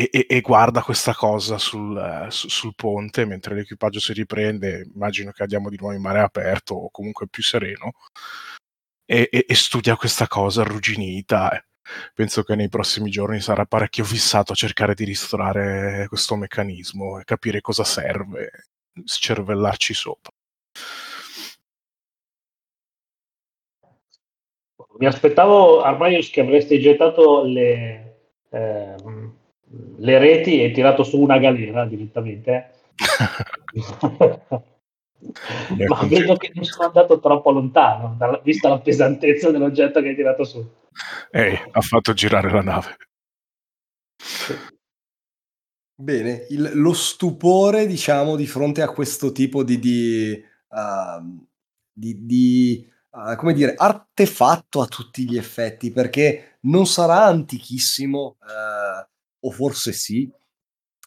e, 0.00 0.08
e, 0.10 0.26
e 0.28 0.40
guarda 0.40 0.82
questa 0.82 1.14
cosa 1.14 1.58
sul, 1.58 1.94
uh, 1.94 2.30
su, 2.30 2.48
sul, 2.48 2.74
ponte 2.74 3.26
mentre 3.26 3.54
l'equipaggio 3.54 4.00
si 4.00 4.14
riprende, 4.14 4.88
immagino 4.94 5.30
che 5.30 5.42
andiamo 5.42 5.68
di 5.68 5.76
nuovo 5.78 5.94
in 5.94 6.00
mare 6.00 6.20
aperto 6.20 6.74
o 6.74 6.90
comunque 6.90 7.28
più 7.28 7.42
sereno, 7.42 7.92
e, 9.04 9.28
e 9.30 9.54
studia 9.54 9.96
questa 9.96 10.26
cosa 10.26 10.62
arrugginita. 10.62 11.62
Penso 12.14 12.44
che 12.44 12.54
nei 12.54 12.68
prossimi 12.68 13.10
giorni 13.10 13.40
sarà 13.40 13.66
parecchio 13.66 14.04
fissato 14.04 14.52
a 14.52 14.54
cercare 14.54 14.94
di 14.94 15.04
ristorare 15.04 16.06
questo 16.08 16.36
meccanismo 16.36 17.18
e 17.18 17.24
capire 17.24 17.60
cosa 17.60 17.84
serve, 17.84 18.68
scervellarci 19.04 19.92
sopra. 19.92 20.32
Mi 24.98 25.06
aspettavo, 25.06 25.82
Armaius, 25.82 26.30
che 26.30 26.40
avreste 26.40 26.78
gettato 26.78 27.42
le, 27.44 28.10
eh, 28.50 28.94
le 29.98 30.18
reti 30.18 30.62
e 30.62 30.72
tirato 30.72 31.02
su 31.02 31.20
una 31.20 31.38
galera 31.38 31.86
direttamente. 31.86 32.70
Ma 35.86 36.02
vedo 36.04 36.34
che 36.36 36.50
non 36.54 36.64
sono 36.64 36.88
andato 36.88 37.20
troppo 37.20 37.50
lontano, 37.50 38.16
vista 38.42 38.68
la 38.70 38.80
pesantezza 38.80 39.50
dell'oggetto 39.50 40.00
che 40.00 40.08
hai 40.08 40.14
tirato 40.14 40.44
su. 40.44 40.66
Ehi, 41.30 41.58
ha 41.70 41.80
fatto 41.80 42.12
girare 42.14 42.50
la 42.50 42.62
nave. 42.62 42.96
Bene, 45.94 46.46
il, 46.48 46.70
lo 46.74 46.94
stupore, 46.94 47.86
diciamo, 47.86 48.34
di 48.34 48.46
fronte 48.46 48.80
a 48.80 48.88
questo 48.88 49.32
tipo 49.32 49.62
di, 49.62 49.78
di, 49.78 50.42
uh, 50.68 51.46
di, 51.92 52.24
di 52.24 52.90
uh, 53.10 53.36
come 53.36 53.52
dire, 53.52 53.74
artefatto 53.76 54.80
a 54.80 54.86
tutti 54.86 55.28
gli 55.28 55.36
effetti, 55.36 55.92
perché 55.92 56.58
non 56.62 56.86
sarà 56.86 57.24
antichissimo, 57.26 58.38
uh, 58.40 59.06
o 59.40 59.50
forse 59.50 59.92
sì, 59.92 60.30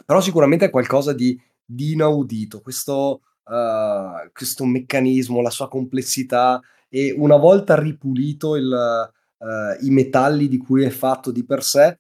però 0.06 0.22
sicuramente 0.22 0.66
è 0.66 0.70
qualcosa 0.70 1.14
di, 1.14 1.40
di 1.64 1.94
inaudito, 1.94 2.62
questo, 2.62 3.22
uh, 3.44 4.30
questo, 4.34 4.66
meccanismo, 4.66 5.42
la 5.42 5.50
sua 5.50 5.68
complessità 5.68 6.60
e 6.90 7.14
una 7.16 7.38
volta 7.38 7.80
ripulito 7.80 8.56
il, 8.56 9.12
uh, 9.38 9.86
i 9.86 9.90
metalli 9.90 10.48
di 10.48 10.58
cui 10.58 10.84
è 10.84 10.90
fatto 10.90 11.32
di 11.32 11.46
per 11.46 11.64
sé, 11.64 12.00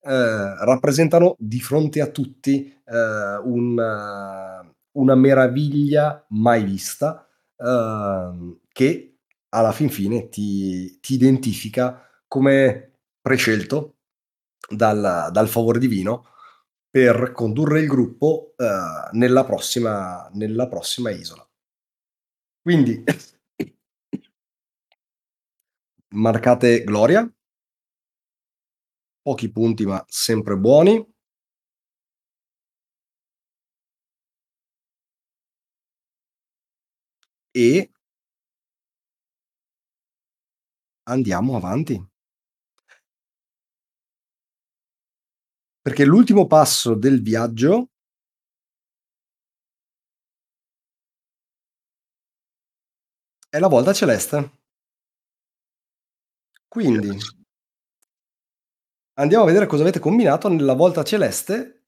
uh, 0.00 0.08
rappresentano 0.08 1.34
di 1.38 1.60
fronte 1.60 2.00
a 2.00 2.08
tutti 2.08 2.78
un, 2.90 3.76
una 4.92 5.14
meraviglia 5.14 6.26
mai 6.30 6.64
vista 6.64 7.24
ehm, 7.56 8.60
che 8.72 9.18
alla 9.50 9.72
fin 9.72 9.90
fine 9.90 10.28
ti, 10.28 10.98
ti 11.00 11.14
identifica 11.14 12.02
come 12.26 12.98
prescelto 13.20 13.96
dal, 14.70 15.28
dal 15.32 15.48
favore 15.48 15.78
divino 15.78 16.26
per 16.90 17.32
condurre 17.32 17.80
il 17.80 17.86
gruppo 17.86 18.54
uh, 18.56 19.16
nella, 19.16 19.44
prossima, 19.44 20.28
nella 20.32 20.68
prossima 20.68 21.10
isola. 21.10 21.46
Quindi 22.62 23.04
marcate 26.14 26.84
gloria, 26.84 27.28
pochi 29.22 29.50
punti 29.50 29.86
ma 29.86 30.04
sempre 30.08 30.56
buoni. 30.58 31.02
E 37.54 37.90
andiamo 41.04 41.56
avanti. 41.56 42.09
Perché 45.90 46.04
l'ultimo 46.04 46.46
passo 46.46 46.94
del 46.94 47.20
viaggio 47.20 47.88
è 53.48 53.58
la 53.58 53.66
volta 53.66 53.92
celeste. 53.92 54.52
Quindi 56.68 57.18
andiamo 59.14 59.42
a 59.42 59.46
vedere 59.48 59.66
cosa 59.66 59.82
avete 59.82 59.98
combinato 59.98 60.46
nella 60.46 60.74
volta 60.74 61.02
celeste 61.02 61.86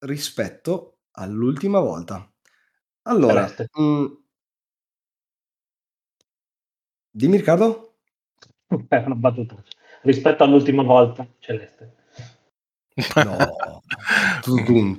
rispetto 0.00 0.98
all'ultima 1.12 1.80
volta. 1.80 2.30
Allora, 3.04 3.48
mh, 3.72 3.82
mm, 3.82 4.06
dimmi 7.10 7.38
Riccardo? 7.38 8.00
Una 8.68 9.14
battuta. 9.14 9.64
Rispetto 10.02 10.44
all'ultima 10.44 10.82
volta 10.82 11.26
celeste. 11.38 12.02
No. 12.94 13.82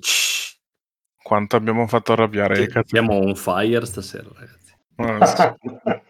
Quanto 1.24 1.56
abbiamo 1.56 1.88
fatto 1.88 2.12
arrabbiare. 2.12 2.68
Siamo 2.86 3.16
on 3.16 3.36
fire 3.36 3.86
stasera, 3.86 4.30
ragazzi. 4.34 4.74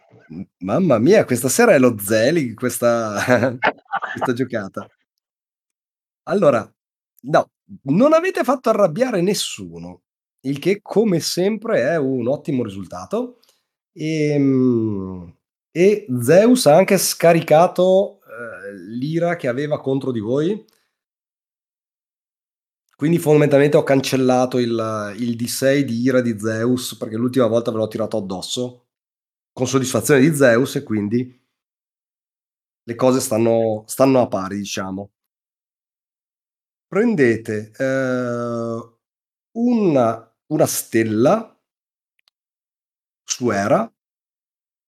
Mamma 0.59 0.97
mia, 0.97 1.23
questa 1.23 1.49
sera 1.49 1.73
è 1.73 1.79
lo 1.79 1.97
Zelig, 1.99 2.55
questa, 2.55 3.55
questa 4.13 4.33
giocata. 4.33 4.87
Allora, 6.23 6.67
no, 7.21 7.49
non 7.83 8.13
avete 8.13 8.43
fatto 8.43 8.69
arrabbiare 8.69 9.21
nessuno, 9.21 10.01
il 10.41 10.57
che 10.57 10.81
come 10.81 11.19
sempre 11.19 11.81
è 11.81 11.97
un 11.97 12.27
ottimo 12.27 12.63
risultato. 12.63 13.39
E, 13.93 14.29
ehm, 14.31 15.33
e 15.71 16.07
Zeus 16.21 16.65
ha 16.65 16.75
anche 16.75 16.97
scaricato 16.97 18.19
eh, 18.21 18.73
l'ira 18.97 19.35
che 19.35 19.47
aveva 19.47 19.79
contro 19.79 20.11
di 20.11 20.19
voi 20.19 20.65
quindi 22.95 23.19
fondamentalmente 23.19 23.77
ho 23.77 23.83
cancellato 23.83 24.57
il, 24.57 25.13
il 25.17 25.35
D6 25.35 25.81
di 25.81 26.01
ira 26.01 26.21
di 26.21 26.39
Zeus 26.39 26.95
perché 26.95 27.17
l'ultima 27.17 27.47
volta 27.47 27.71
ve 27.71 27.77
l'ho 27.77 27.87
tirato 27.87 28.17
addosso 28.17 28.87
con 29.51 29.67
soddisfazione 29.67 30.21
di 30.21 30.35
Zeus 30.35 30.75
e 30.75 30.83
quindi 30.83 31.43
le 32.87 32.95
cose 32.95 33.19
stanno, 33.19 33.83
stanno 33.87 34.21
a 34.21 34.27
pari, 34.27 34.57
diciamo. 34.57 35.11
Prendete 36.87 37.71
eh, 37.77 38.95
una, 39.51 40.35
una 40.47 40.65
stella 40.65 41.59
su 43.23 43.49
Era 43.49 43.91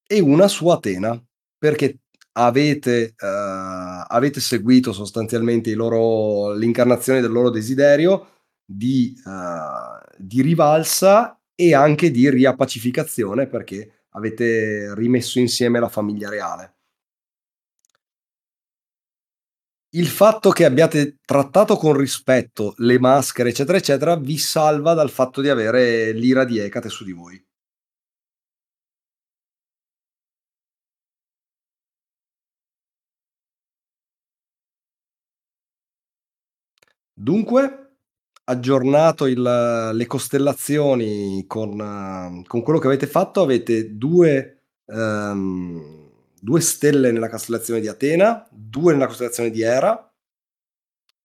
e 0.05 0.19
una 0.19 0.47
su 0.47 0.67
Atena 0.69 1.21
perché 1.57 1.99
avete, 2.37 3.15
uh, 3.19 4.03
avete 4.07 4.39
seguito 4.39 4.93
sostanzialmente 4.93 5.73
loro, 5.73 6.53
l'incarnazione 6.53 7.21
del 7.21 7.31
loro 7.31 7.49
desiderio 7.49 8.27
di, 8.63 9.13
uh, 9.25 9.99
di 10.17 10.41
rivalsa 10.41 11.39
e 11.55 11.73
anche 11.73 12.11
di 12.11 12.29
riappacificazione 12.29 13.47
perché 13.47 14.03
avete 14.11 14.93
rimesso 14.95 15.39
insieme 15.39 15.79
la 15.79 15.89
famiglia 15.89 16.29
reale. 16.29 16.77
il 19.91 20.07
fatto 20.07 20.51
che 20.51 20.65
abbiate 20.65 21.17
trattato 21.25 21.75
con 21.75 21.93
rispetto 21.93 22.75
le 22.77 22.99
maschere, 22.99 23.49
eccetera, 23.49 23.77
eccetera, 23.77 24.15
vi 24.15 24.37
salva 24.37 24.93
dal 24.93 25.09
fatto 25.09 25.41
di 25.41 25.49
avere 25.49 26.11
l'ira 26.11 26.43
di 26.43 26.59
Ecate 26.59 26.89
su 26.89 27.03
di 27.03 27.13
voi. 27.13 27.43
Dunque, 37.19 37.95
aggiornato 38.43 39.25
il, 39.25 39.41
le 39.41 40.05
costellazioni 40.05 41.45
con, 41.47 42.43
con, 42.45 42.61
quello 42.61 42.77
che 42.77 42.85
avete 42.85 43.07
fatto, 43.07 43.41
avete 43.41 43.97
due, 43.97 44.65
um, 44.85 46.11
due 46.39 46.61
stelle 46.61 47.11
nella 47.11 47.27
costellazione 47.27 47.79
di 47.79 47.87
Atena, 47.87 48.47
due 48.51 48.93
nella 48.93 49.07
costellazione 49.07 49.49
di 49.49 49.63
Era, 49.63 50.13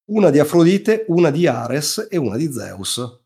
una 0.07 0.31
di 0.31 0.39
Afrodite, 0.39 1.05
una 1.09 1.31
di 1.31 1.47
Ares 1.47 2.09
e 2.11 2.17
una 2.17 2.39
di 2.39 2.51
Zeus. 2.51 3.21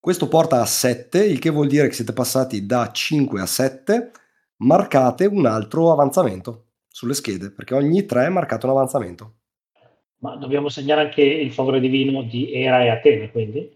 Questo 0.00 0.26
porta 0.26 0.60
a 0.60 0.66
7, 0.66 1.24
il 1.24 1.38
che 1.38 1.50
vuol 1.50 1.68
dire 1.68 1.86
che 1.86 1.94
siete 1.94 2.12
passati 2.12 2.66
da 2.66 2.90
5 2.90 3.40
a 3.40 3.46
7. 3.46 4.10
Marcate 4.56 5.26
un 5.26 5.46
altro 5.46 5.92
avanzamento 5.92 6.70
sulle 6.88 7.14
schede, 7.14 7.52
perché 7.52 7.74
ogni 7.74 8.04
3 8.04 8.28
marcate 8.28 8.66
un 8.66 8.72
avanzamento. 8.72 9.36
Ma 10.24 10.34
dobbiamo 10.34 10.68
segnare 10.70 11.02
anche 11.02 11.22
il 11.22 11.52
favore 11.52 11.78
divino 11.78 12.22
di 12.24 12.52
Era 12.52 12.82
e 12.82 12.88
Atene, 12.88 13.30
quindi? 13.30 13.70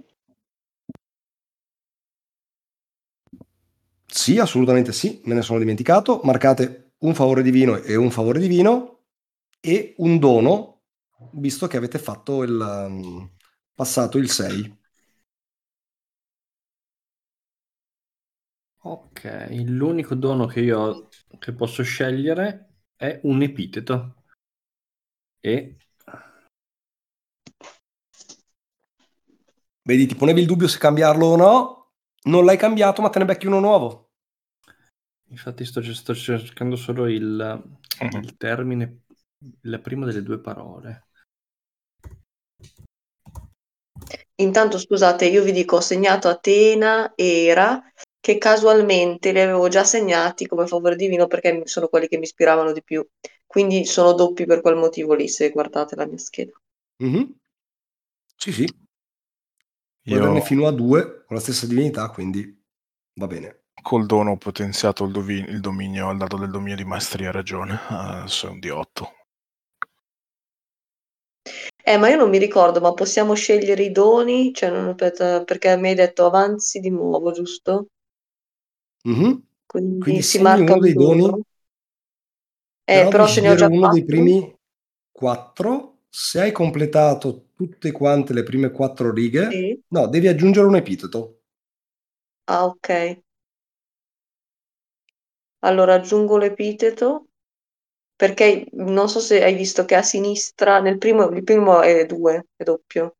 Sì, 4.06 4.38
assolutamente 4.38 4.92
sì, 4.92 5.20
me 5.24 5.34
ne 5.34 5.42
sono 5.42 5.58
dimenticato. 5.58 6.20
Marcate 6.24 6.92
un 7.00 7.14
favore 7.14 7.42
divino 7.42 7.76
e 7.76 7.94
un 7.96 8.10
favore 8.10 8.40
divino 8.40 9.04
e 9.60 9.94
un 9.98 10.18
dono, 10.18 10.82
visto 11.32 11.66
che 11.66 11.76
avete 11.76 11.98
fatto 11.98 12.42
il 12.42 12.52
um, 12.58 13.30
passato 13.74 14.18
il 14.18 14.30
6. 14.30 14.76
Ok, 18.82 19.46
l'unico 19.66 20.16
dono 20.16 20.46
che 20.46 20.58
io 20.60 20.78
ho, 20.80 21.08
che 21.38 21.52
posso 21.52 21.84
scegliere 21.84 22.80
è 22.96 23.20
un 23.22 23.40
epiteto. 23.42 24.24
E 25.42 25.76
Vedi, 29.88 30.04
ti 30.04 30.16
ponevi 30.16 30.42
il 30.42 30.46
dubbio 30.46 30.68
se 30.68 30.76
cambiarlo 30.76 31.24
o 31.24 31.36
no, 31.36 31.92
non 32.24 32.44
l'hai 32.44 32.58
cambiato, 32.58 33.00
ma 33.00 33.08
te 33.08 33.20
ne 33.20 33.24
becchi 33.24 33.46
uno 33.46 33.58
nuovo. 33.58 34.10
Infatti 35.30 35.64
sto, 35.64 35.82
sto 35.94 36.14
cercando 36.14 36.76
solo 36.76 37.08
il, 37.08 37.64
mm-hmm. 38.04 38.22
il 38.22 38.36
termine, 38.36 39.04
la 39.62 39.78
prima 39.78 40.04
delle 40.04 40.22
due 40.22 40.40
parole. 40.40 41.06
Intanto 44.34 44.78
scusate, 44.78 45.24
io 45.24 45.42
vi 45.42 45.52
dico, 45.52 45.76
ho 45.76 45.80
segnato 45.80 46.28
Atena, 46.28 47.14
Era, 47.16 47.82
che 48.20 48.36
casualmente 48.36 49.32
li 49.32 49.40
avevo 49.40 49.68
già 49.68 49.84
segnati 49.84 50.46
come 50.46 50.66
favore 50.66 50.96
divino 50.96 51.26
perché 51.28 51.62
sono 51.64 51.88
quelli 51.88 52.08
che 52.08 52.18
mi 52.18 52.24
ispiravano 52.24 52.72
di 52.72 52.82
più. 52.82 53.02
Quindi 53.46 53.86
sono 53.86 54.12
doppi 54.12 54.44
per 54.44 54.60
quel 54.60 54.76
motivo 54.76 55.14
lì, 55.14 55.28
se 55.28 55.48
guardate 55.48 55.96
la 55.96 56.04
mia 56.04 56.18
scheda. 56.18 56.52
Mm-hmm. 57.02 57.24
Sì, 58.36 58.52
sì. 58.52 58.86
Puoi 60.08 60.20
Io... 60.20 60.24
averne 60.24 60.40
fino 60.40 60.66
a 60.66 60.72
due 60.72 61.24
con 61.26 61.36
la 61.36 61.42
stessa 61.42 61.66
divinità, 61.66 62.08
quindi 62.08 62.64
va 63.16 63.26
bene. 63.26 63.64
Col 63.82 64.06
dono 64.06 64.30
ho 64.30 64.36
potenziato 64.38 65.04
il, 65.04 65.12
dovi- 65.12 65.44
il 65.46 65.60
dominio 65.60 66.08
al 66.08 66.16
dato 66.16 66.38
del 66.38 66.50
dominio 66.50 66.76
di 66.76 66.84
maestria 66.84 67.30
ragione, 67.30 67.78
adesso 67.88 68.46
è 68.46 68.50
un 68.50 68.58
di 68.58 68.70
8. 68.70 69.12
Eh, 71.84 71.98
ma 71.98 72.08
io 72.08 72.16
non 72.16 72.30
mi 72.30 72.38
ricordo, 72.38 72.80
ma 72.80 72.94
possiamo 72.94 73.34
scegliere 73.34 73.82
i 73.82 73.92
doni? 73.92 74.52
Cioè, 74.54 74.70
non, 74.70 74.94
perché 74.94 75.76
mi 75.76 75.88
hai 75.88 75.94
detto 75.94 76.24
avanzi 76.24 76.80
di 76.80 76.90
nuovo, 76.90 77.30
giusto? 77.30 77.88
Mm-hmm. 79.06 79.32
Quindi, 79.66 79.98
Quindi 80.00 80.22
si 80.22 80.40
marca 80.40 80.72
uno 80.72 80.80
dei 80.80 80.94
doni. 80.94 81.24
Eh, 82.84 82.94
però, 82.94 83.08
però 83.10 83.26
ce 83.26 83.42
ne 83.42 83.50
ho 83.50 83.54
già 83.54 83.66
uno 83.66 83.80
quattro. 83.80 83.98
dei 83.98 84.04
primi 84.06 84.56
quattro. 85.12 85.98
Se 86.08 86.40
hai 86.40 86.52
completato 86.52 87.47
tutte 87.58 87.90
quante 87.90 88.32
le 88.32 88.44
prime 88.44 88.70
quattro 88.70 89.12
righe. 89.12 89.50
Sì. 89.50 89.82
No, 89.88 90.06
devi 90.06 90.28
aggiungere 90.28 90.66
un 90.66 90.76
epiteto. 90.76 91.40
Ah, 92.46 92.66
ok. 92.66 93.20
Allora 95.60 95.94
aggiungo 95.94 96.38
l'epiteto 96.38 97.26
perché 98.14 98.66
non 98.72 99.08
so 99.08 99.18
se 99.18 99.42
hai 99.42 99.54
visto 99.54 99.84
che 99.84 99.96
a 99.96 100.02
sinistra, 100.02 100.80
nel 100.80 100.98
primo, 100.98 101.28
il 101.30 101.42
primo 101.42 101.80
è 101.80 102.06
2, 102.06 102.46
è 102.54 102.62
doppio. 102.62 103.16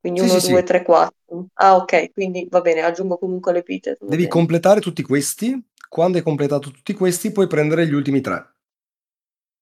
Quindi 0.00 0.20
1, 0.20 0.38
2, 0.38 0.62
3, 0.62 0.82
4. 0.82 1.48
Ah, 1.54 1.76
ok, 1.76 2.12
quindi 2.12 2.46
va 2.50 2.62
bene, 2.62 2.80
aggiungo 2.80 3.18
comunque 3.18 3.52
l'epiteto. 3.52 4.04
Devi 4.06 4.16
bene. 4.16 4.28
completare 4.28 4.80
tutti 4.80 5.02
questi. 5.02 5.62
Quando 5.88 6.16
hai 6.16 6.22
completato 6.22 6.70
tutti 6.70 6.94
questi, 6.94 7.32
puoi 7.32 7.46
prendere 7.46 7.86
gli 7.86 7.92
ultimi 7.94 8.20
tre. 8.20 8.54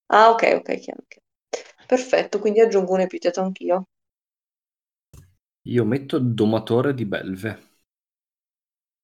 Ah, 0.09 0.31
ok, 0.31 0.43
ok, 0.59 0.79
chiaro. 0.79 1.05
Perfetto, 1.87 2.41
quindi 2.41 2.61
aggiungo 2.61 2.93
un 2.93 3.01
epiteto 3.01 3.41
anch'io. 3.41 3.87
Io 5.67 5.85
metto 5.85 6.19
domatore 6.19 6.95
di 6.95 7.05
belve. 7.05 7.63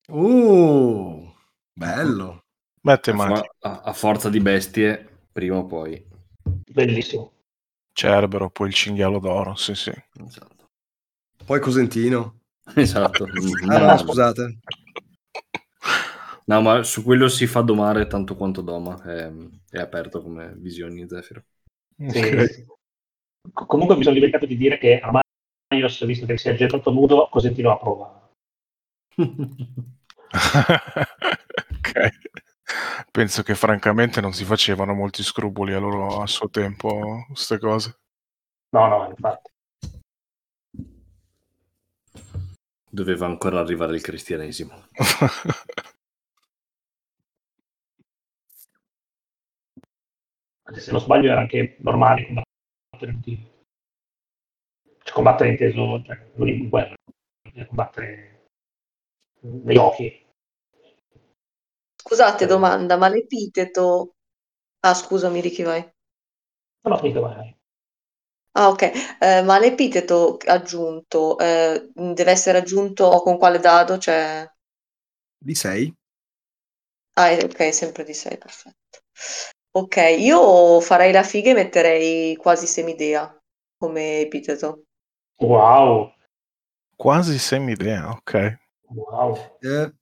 Uh, 0.08 1.32
bello. 1.72 2.44
Matematico. 2.82 3.54
A, 3.60 3.80
a 3.80 3.92
forza 3.92 4.28
di 4.28 4.40
bestie, 4.40 5.24
prima 5.32 5.56
o 5.56 5.66
poi. 5.66 6.04
Bellissimo. 6.70 7.32
Cerbero, 7.92 8.50
poi 8.50 8.68
il 8.68 8.74
cinghialo 8.74 9.18
d'oro, 9.18 9.54
sì 9.56 9.74
sì. 9.74 9.92
Esatto. 10.24 10.68
Poi 11.44 11.60
Cosentino. 11.60 12.40
Esatto. 12.76 13.24
ah, 13.66 13.78
no, 13.78 13.98
scusate. 13.98 14.58
No, 16.44 16.60
ma 16.60 16.84
su 16.84 17.02
quello 17.02 17.28
si 17.28 17.48
fa 17.48 17.60
domare 17.60 18.06
tanto 18.06 18.36
quanto 18.36 18.62
doma. 18.62 19.02
È, 19.02 19.32
è 19.68 19.78
aperto 19.78 20.22
come 20.22 20.54
visioni 20.56 21.08
Zefiro. 21.08 21.42
Okay. 21.98 22.66
Comunque 23.52 23.96
mi 23.96 24.02
sono 24.04 24.14
dimenticato 24.14 24.46
di 24.46 24.56
dire 24.56 24.78
che 24.78 25.00
a 25.00 25.10
Ios, 25.72 26.04
visto 26.04 26.26
che 26.26 26.36
si 26.38 26.48
è 26.48 26.54
gettato 26.54 26.90
nudo, 26.90 27.28
Cosentino 27.30 27.70
a 27.72 27.78
prova. 27.78 28.30
ok. 31.78 32.10
Penso 33.10 33.42
che 33.42 33.54
francamente 33.54 34.20
non 34.20 34.32
si 34.32 34.44
facevano 34.44 34.94
molti 34.94 35.22
scrupoli 35.22 35.74
a 35.74 35.78
loro 35.78 36.22
a 36.22 36.26
suo 36.26 36.48
tempo 36.48 37.24
queste 37.28 37.58
cose. 37.58 37.98
No, 38.70 38.86
no, 38.86 39.08
infatti. 39.10 39.50
Doveva 42.88 43.26
ancora 43.26 43.60
arrivare 43.60 43.94
il 43.94 44.02
cristianesimo. 44.02 44.88
Se 50.74 50.90
non 50.90 51.00
sbaglio 51.00 51.30
era 51.30 51.40
anche 51.40 51.76
normale 51.80 52.24
combattere 52.24 53.12
tutti 53.12 53.51
combattere 55.12 55.50
inteso, 55.50 56.02
cioè, 56.04 56.30
non 56.34 56.48
in 56.48 56.68
guerra, 56.68 56.94
combattere 57.66 58.48
nei 59.40 59.76
occhi. 59.76 60.26
Scusate, 61.94 62.46
domanda, 62.46 62.96
ma 62.96 63.08
l'epiteto... 63.08 64.14
Ah, 64.80 64.94
scusami, 64.94 65.40
Ricky, 65.40 65.62
vai. 65.62 65.80
No, 65.80 66.90
no, 66.90 66.96
finito, 66.98 67.20
vai. 67.20 67.56
Ah, 68.52 68.68
ok. 68.68 68.82
Eh, 69.20 69.42
ma 69.42 69.58
l'epiteto 69.58 70.36
aggiunto 70.46 71.38
eh, 71.38 71.90
deve 71.94 72.30
essere 72.30 72.58
aggiunto 72.58 73.08
con 73.22 73.38
quale 73.38 73.60
dado? 73.60 73.98
Cioè... 73.98 74.50
Di 75.38 75.54
6. 75.54 75.94
Ah, 77.14 77.32
ok, 77.32 77.72
sempre 77.72 78.04
di 78.04 78.14
6, 78.14 78.38
perfetto. 78.38 78.98
Ok, 79.74 79.96
io 80.18 80.80
farei 80.80 81.12
la 81.12 81.22
figa 81.22 81.50
e 81.50 81.54
metterei 81.54 82.36
quasi 82.36 82.66
semidea 82.66 83.34
come 83.78 84.20
epiteto. 84.20 84.84
Wow. 85.42 86.12
Quasi 86.96 87.38
semidea, 87.38 88.10
ok. 88.10 88.58
Wow. 88.94 89.36
Eh, 89.60 89.92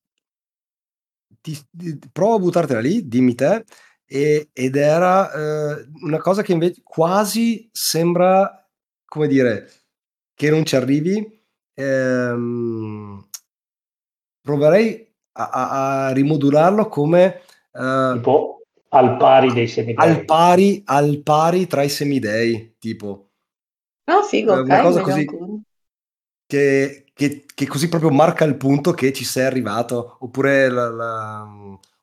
ti, 1.40 1.58
ti, 1.70 1.98
provo 2.12 2.34
a 2.34 2.38
buttartela 2.38 2.80
lì, 2.80 3.08
dimmi 3.08 3.34
te, 3.34 3.64
e, 4.04 4.50
ed 4.52 4.76
era 4.76 5.32
eh, 5.32 5.86
una 6.02 6.18
cosa 6.18 6.42
che 6.42 6.52
invece 6.52 6.82
quasi 6.84 7.68
sembra, 7.72 8.68
come 9.06 9.26
dire, 9.28 9.70
che 10.34 10.50
non 10.50 10.64
ci 10.64 10.76
arrivi. 10.76 11.42
Ehm, 11.74 13.28
proverei 14.42 15.10
a, 15.32 15.48
a, 15.48 16.06
a, 16.06 16.12
rimodularlo 16.12 16.88
come... 16.88 17.40
Eh, 17.72 18.12
tipo 18.16 18.60
al 18.90 19.16
pari 19.16 19.52
dei 19.52 19.68
semidei. 19.68 20.06
Al 20.06 20.24
pari, 20.24 20.82
al 20.84 21.22
pari 21.22 21.66
tra 21.66 21.82
i 21.82 21.88
semidei, 21.88 22.76
tipo 22.78 23.29
Ah, 24.10 24.22
figo, 24.30 24.54
eh, 24.54 24.60
una 24.60 24.78
cosa 24.78 25.00
così 25.00 25.24
che, 26.46 27.04
che, 27.14 27.44
che, 27.54 27.66
così 27.66 27.88
proprio 27.88 28.10
marca 28.10 28.44
il 28.44 28.56
punto 28.56 28.92
che 28.92 29.12
ci 29.12 29.24
sei 29.24 29.44
arrivato, 29.44 30.16
oppure 30.20 30.68
la, 30.68 30.88
la 30.90 31.42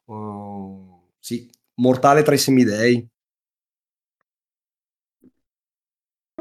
uh, 0.05 1.01
sì, 1.19 1.49
mortale 1.75 2.23
tra 2.23 2.33
i 2.33 2.37
semidei. 2.37 3.07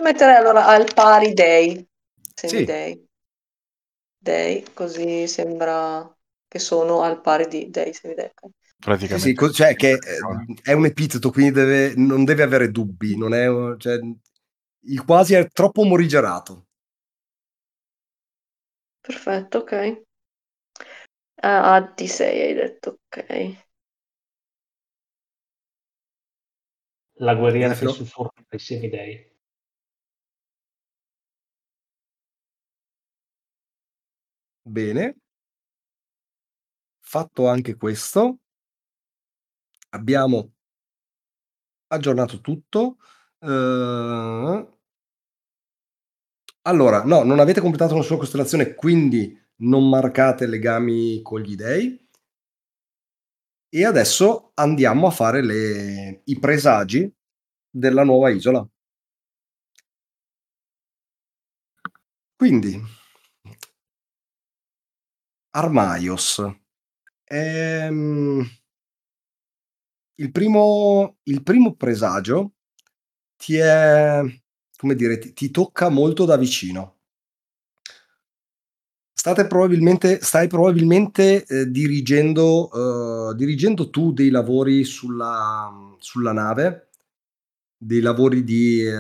Metterei 0.01 0.37
allora 0.37 0.65
al 0.69 0.91
pari 0.95 1.35
dei, 1.35 1.87
Sì. 2.45 2.67
semidei. 2.67 3.07
Dei, 4.19 4.63
così 4.75 5.27
sembra 5.27 6.07
che 6.47 6.59
sono 6.59 7.01
al 7.03 7.21
pari 7.23 7.47
di 7.49 7.71
dei, 7.71 7.93
semidei. 7.95 8.31
Sì, 9.03 9.19
Praticamente. 9.19 9.19
sì, 9.19 9.35
co- 9.35 9.51
cioè 9.51 9.75
che 9.77 9.93
eh, 9.93 9.99
è 10.63 10.73
un 10.73 10.85
epiteto, 10.87 11.31
quindi 11.31 11.53
deve- 11.53 11.95
non 11.97 12.25
deve 12.25 12.43
avere 12.43 12.71
dubbi, 12.71 13.17
non 13.17 13.35
è, 13.35 13.47
un- 13.49 13.77
cioè, 13.79 13.99
il 14.87 15.05
quasi 15.05 15.35
è 15.35 15.49
troppo 15.49 15.85
morigerato. 15.85 16.67
Perfetto, 19.01 19.59
ok. 19.59 20.03
Ah, 21.43 21.75
a 21.77 21.81
D6 21.97 22.41
hai 22.43 22.55
detto, 22.55 22.99
ok. 23.07 23.65
La 27.19 27.35
guerriera 27.35 27.75
che 27.75 27.89
sussurra 27.89 28.33
ai 28.49 28.59
semidei. 28.59 29.35
Bene. 34.65 35.17
Fatto 37.01 37.49
anche 37.49 37.77
questo, 37.77 38.41
abbiamo 39.91 40.53
aggiornato 41.89 42.41
tutto. 42.41 42.99
Eh, 43.39 44.67
allora, 46.67 47.03
no, 47.05 47.23
non 47.23 47.39
avete 47.41 47.61
completato 47.61 47.95
nessuna 47.95 48.19
costellazione, 48.19 48.75
quindi 48.75 49.37
non 49.59 49.89
marcate 49.89 50.47
legami 50.47 51.23
con 51.23 51.41
gli 51.41 51.55
dei. 51.55 51.99
E 53.69 53.85
adesso 53.85 54.51
andiamo 54.55 55.07
a 55.07 55.11
fare 55.13 55.41
le- 55.41 56.23
i 56.25 56.39
presagi 56.39 57.09
della 57.71 58.03
nuova 58.03 58.31
isola. 58.31 58.67
Quindi, 62.39 62.73
Armaios. 65.61 66.39
Ehm, 67.29 68.47
il, 70.17 70.31
primo, 70.31 71.19
il 71.25 71.43
primo 71.43 71.75
presagio 71.75 72.53
ti 73.37 73.57
è, 73.57 74.21
come 74.77 74.95
dire, 74.95 75.19
ti, 75.19 75.33
ti 75.33 75.51
tocca 75.51 75.89
molto 75.89 76.25
da 76.25 76.37
vicino. 76.37 76.95
State 79.13 79.47
probabilmente, 79.47 80.21
stai 80.21 80.47
probabilmente 80.47 81.45
eh, 81.45 81.71
dirigendo, 81.71 83.31
eh, 83.31 83.35
dirigendo 83.35 83.91
tu 83.91 84.13
dei 84.13 84.31
lavori 84.31 84.85
sulla, 84.85 85.97
sulla 85.99 86.33
nave, 86.33 86.91
dei 87.77 88.01
lavori 88.01 88.45
di, 88.45 88.83
eh, 88.83 88.95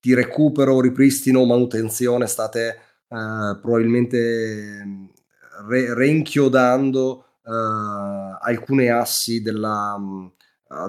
di 0.00 0.14
recupero, 0.14 0.80
ripristino, 0.80 1.44
manutenzione, 1.44 2.26
state 2.26 2.68
eh, 2.68 3.58
probabilmente 3.60 4.82
mm, 4.84 5.04
re- 5.68 5.94
reinchiodando 5.94 7.24
eh, 7.44 7.50
alcune 8.40 8.90
assi 8.90 9.42
della, 9.42 9.98
mm, 9.98 10.26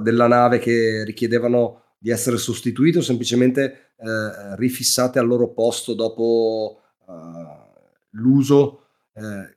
della 0.01 0.27
nave 0.27 0.59
che 0.59 1.03
richiedevano 1.03 1.81
di 1.97 2.11
essere 2.11 2.37
sostituite 2.37 2.99
o 2.99 3.01
semplicemente 3.01 3.93
eh, 3.97 4.55
rifissate 4.55 5.19
al 5.19 5.27
loro 5.27 5.49
posto 5.49 5.93
dopo 5.93 6.81
eh, 7.07 7.67
l'uso, 8.11 8.83
eh, 9.13 9.55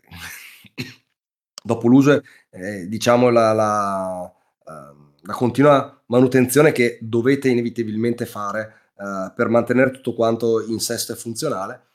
dopo 1.62 1.88
l'uso, 1.88 2.22
eh, 2.50 2.86
diciamo 2.88 3.30
la, 3.30 3.52
la, 3.52 4.32
ehm, 4.66 5.12
la 5.22 5.32
continua 5.32 6.02
manutenzione 6.06 6.72
che 6.72 6.98
dovete 7.02 7.48
inevitabilmente 7.48 8.26
fare 8.26 8.92
eh, 8.96 9.32
per 9.34 9.48
mantenere 9.48 9.90
tutto 9.90 10.14
quanto 10.14 10.64
in 10.66 10.80
sesto 10.80 11.12
e 11.12 11.16
funzionale. 11.16 11.88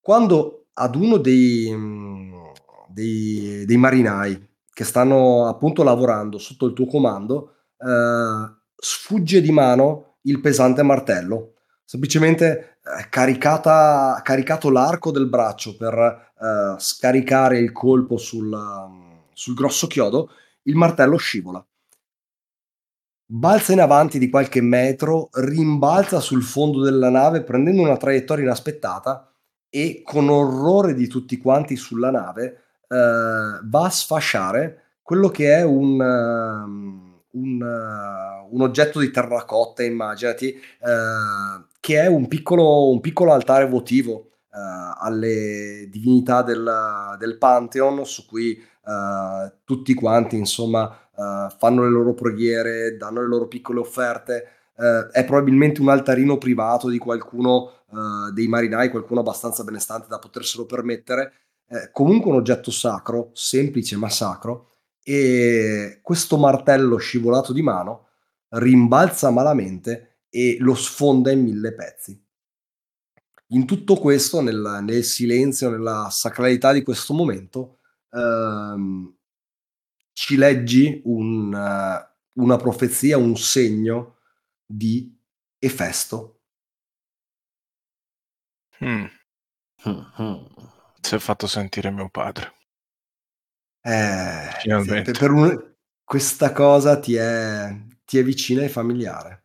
Quando 0.00 0.68
ad 0.74 0.94
uno 0.94 1.16
dei, 1.16 1.70
mh, 1.74 2.52
dei, 2.88 3.64
dei 3.66 3.76
marinai 3.76 4.48
che 4.72 4.84
stanno 4.84 5.48
appunto 5.48 5.82
lavorando 5.82 6.38
sotto 6.38 6.66
il 6.66 6.74
tuo 6.74 6.86
comando, 6.86 7.54
eh, 7.78 8.55
sfugge 8.76 9.40
di 9.40 9.50
mano 9.50 10.18
il 10.22 10.40
pesante 10.40 10.82
martello. 10.82 11.54
Semplicemente 11.84 12.78
eh, 12.82 13.08
caricata, 13.08 14.20
caricato 14.22 14.70
l'arco 14.70 15.10
del 15.10 15.28
braccio 15.28 15.76
per 15.76 15.94
eh, 15.94 16.74
scaricare 16.78 17.58
il 17.58 17.72
colpo 17.72 18.16
sul, 18.16 18.56
sul 19.32 19.54
grosso 19.54 19.86
chiodo, 19.86 20.30
il 20.62 20.74
martello 20.74 21.16
scivola. 21.16 21.64
Balza 23.28 23.72
in 23.72 23.80
avanti 23.80 24.18
di 24.18 24.30
qualche 24.30 24.60
metro, 24.60 25.30
rimbalza 25.32 26.20
sul 26.20 26.42
fondo 26.42 26.82
della 26.82 27.10
nave 27.10 27.42
prendendo 27.42 27.82
una 27.82 27.96
traiettoria 27.96 28.44
inaspettata 28.44 29.32
e 29.68 30.02
con 30.04 30.28
orrore 30.28 30.94
di 30.94 31.08
tutti 31.08 31.36
quanti 31.38 31.74
sulla 31.74 32.10
nave 32.10 32.44
eh, 32.88 33.58
va 33.64 33.84
a 33.84 33.90
sfasciare 33.90 34.82
quello 35.02 35.28
che 35.28 35.56
è 35.56 35.62
un, 35.62 36.00
um, 36.00 37.05
un, 37.36 37.60
uh, 37.60 38.54
un 38.54 38.62
oggetto 38.62 38.98
di 39.00 39.10
terracotta, 39.10 39.82
immaginati, 39.82 40.48
eh, 40.48 41.64
che 41.80 42.00
è 42.00 42.06
un 42.06 42.26
piccolo, 42.28 42.90
un 42.90 43.00
piccolo 43.00 43.32
altare 43.32 43.68
votivo 43.68 44.30
eh, 44.52 44.58
alle 44.98 45.86
divinità 45.90 46.42
del, 46.42 47.16
del 47.18 47.38
Pantheon 47.38 48.04
su 48.04 48.26
cui 48.26 48.60
tutti 49.64 49.94
quanti, 49.94 50.36
insomma, 50.36 50.96
fanno 51.58 51.82
le 51.82 51.90
loro 51.90 52.14
preghiere, 52.14 52.96
danno 52.96 53.20
le 53.20 53.26
loro 53.26 53.48
piccole 53.48 53.80
offerte. 53.80 54.56
Eh, 54.78 55.08
è 55.10 55.24
probabilmente 55.24 55.80
un 55.80 55.88
altarino 55.88 56.38
privato 56.38 56.88
di 56.88 56.98
qualcuno 56.98 57.70
eh, 57.90 58.32
dei 58.32 58.46
marinai, 58.46 58.90
qualcuno 58.90 59.20
abbastanza 59.20 59.64
benestante 59.64 60.06
da 60.08 60.20
poterselo 60.20 60.66
permettere. 60.66 61.32
Eh, 61.68 61.90
comunque 61.90 62.30
un 62.30 62.36
oggetto 62.36 62.70
sacro, 62.70 63.30
semplice 63.32 63.96
ma 63.96 64.08
sacro, 64.08 64.68
e 65.08 66.00
questo 66.02 66.36
martello 66.36 66.96
scivolato 66.96 67.52
di 67.52 67.62
mano 67.62 68.08
rimbalza 68.50 69.30
malamente 69.30 70.22
e 70.28 70.56
lo 70.58 70.74
sfonda 70.74 71.30
in 71.30 71.42
mille 71.42 71.74
pezzi. 71.74 72.20
In 73.50 73.66
tutto 73.66 73.96
questo, 73.96 74.40
nel, 74.40 74.80
nel 74.82 75.04
silenzio, 75.04 75.70
nella 75.70 76.08
sacralità 76.10 76.72
di 76.72 76.82
questo 76.82 77.14
momento, 77.14 77.78
ehm, 78.10 79.14
ci 80.12 80.36
leggi 80.36 81.02
un, 81.04 81.52
uh, 81.52 82.40
una 82.42 82.56
profezia, 82.56 83.16
un 83.16 83.36
segno 83.36 84.16
di 84.64 85.14
Efesto. 85.58 86.40
Mm, 88.84 89.06
Mm-hmm. 89.88 90.44
si 91.00 91.14
è 91.14 91.18
fatto 91.18 91.46
sentire 91.46 91.90
mio 91.90 92.08
padre. 92.08 92.54
Eh, 93.86 94.48
per- 94.84 95.10
per 95.16 95.30
un- 95.30 95.74
questa 96.04 96.52
cosa 96.52 96.98
ti 96.98 97.14
è, 97.14 97.74
ti 98.04 98.18
è 98.18 98.24
vicina 98.24 98.62
e 98.62 98.68
familiare. 98.68 99.44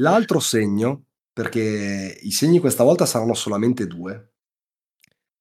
L'altro 0.00 0.40
segno, 0.40 1.04
perché 1.32 2.18
i 2.22 2.32
segni 2.32 2.58
questa 2.58 2.82
volta 2.82 3.06
saranno 3.06 3.34
solamente 3.34 3.86
due, 3.86 4.32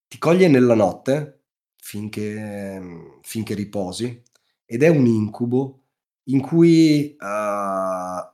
ti 0.08 0.18
coglie 0.18 0.48
nella 0.48 0.74
notte 0.76 1.44
finché, 1.78 3.20
finché 3.22 3.54
riposi 3.54 4.22
ed 4.66 4.84
è 4.84 4.88
un 4.88 5.06
incubo 5.06 5.84
in 6.26 6.42
cui 6.42 7.16
eh, 7.16 8.34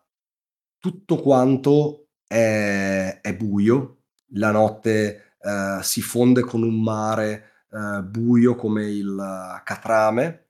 tutto 0.79 1.17
quanto 1.21 2.07
è, 2.27 3.19
è 3.21 3.35
buio, 3.35 4.03
la 4.33 4.51
notte 4.51 5.35
eh, 5.39 5.79
si 5.81 6.01
fonde 6.01 6.41
con 6.41 6.63
un 6.63 6.81
mare 6.81 7.54
eh, 7.71 8.01
buio 8.03 8.55
come 8.55 8.89
il 8.89 9.61
catrame 9.63 10.45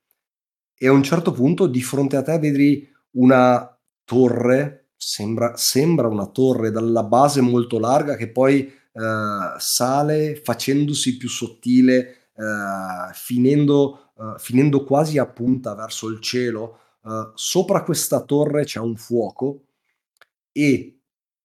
e 0.78 0.88
a 0.88 0.91
un 0.91 1.04
certo 1.04 1.32
punto 1.32 1.67
di 1.67 1.82
fronte 1.82 2.17
a 2.17 2.21
te 2.21 2.38
vedi 2.38 2.88
una 3.12 3.75
torre, 4.04 4.89
sembra, 4.97 5.56
sembra 5.56 6.08
una 6.08 6.28
torre 6.28 6.71
dalla 6.71 7.04
base 7.04 7.41
molto 7.41 7.80
larga 7.80 8.15
che 8.15 8.30
poi 8.30 8.65
eh, 8.65 9.56
sale 9.58 10.36
facendosi 10.36 11.17
più 11.17 11.30
sottile, 11.30 12.30
eh, 12.36 13.13
finendo, 13.13 14.12
eh, 14.17 14.38
finendo 14.38 14.84
quasi 14.84 15.17
a 15.17 15.25
punta 15.25 15.75
verso 15.75 16.10
il 16.10 16.19
cielo. 16.19 16.80
Eh, 17.04 17.32
sopra 17.36 17.84
questa 17.84 18.21
torre 18.21 18.65
c'è 18.65 18.80
un 18.80 18.97
fuoco 18.97 19.68
e 20.51 20.99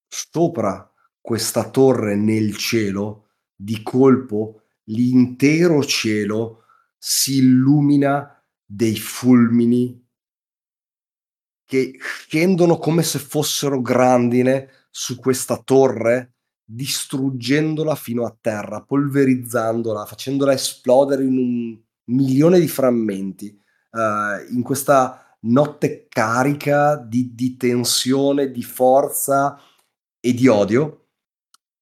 sopra 0.08 0.92
questa 1.20 1.70
torre 1.70 2.16
nel 2.16 2.56
cielo, 2.56 3.26
di 3.54 3.82
colpo, 3.82 4.59
l'intero 4.90 5.82
cielo 5.84 6.64
si 6.96 7.38
illumina 7.38 8.42
dei 8.64 8.96
fulmini 8.96 10.06
che 11.64 11.96
scendono 12.00 12.78
come 12.78 13.02
se 13.02 13.18
fossero 13.18 13.80
grandine 13.80 14.86
su 14.90 15.16
questa 15.20 15.56
torre, 15.58 16.34
distruggendola 16.64 17.94
fino 17.94 18.26
a 18.26 18.36
terra, 18.38 18.82
polverizzandola, 18.82 20.04
facendola 20.04 20.52
esplodere 20.52 21.24
in 21.24 21.38
un 21.38 21.80
milione 22.12 22.58
di 22.58 22.66
frammenti. 22.66 23.56
Uh, 23.90 24.52
in 24.52 24.62
questa 24.62 25.36
notte 25.42 26.06
carica 26.08 26.96
di, 26.96 27.34
di 27.34 27.56
tensione, 27.56 28.50
di 28.50 28.62
forza 28.62 29.60
e 30.18 30.34
di 30.34 30.48
odio 30.48 31.06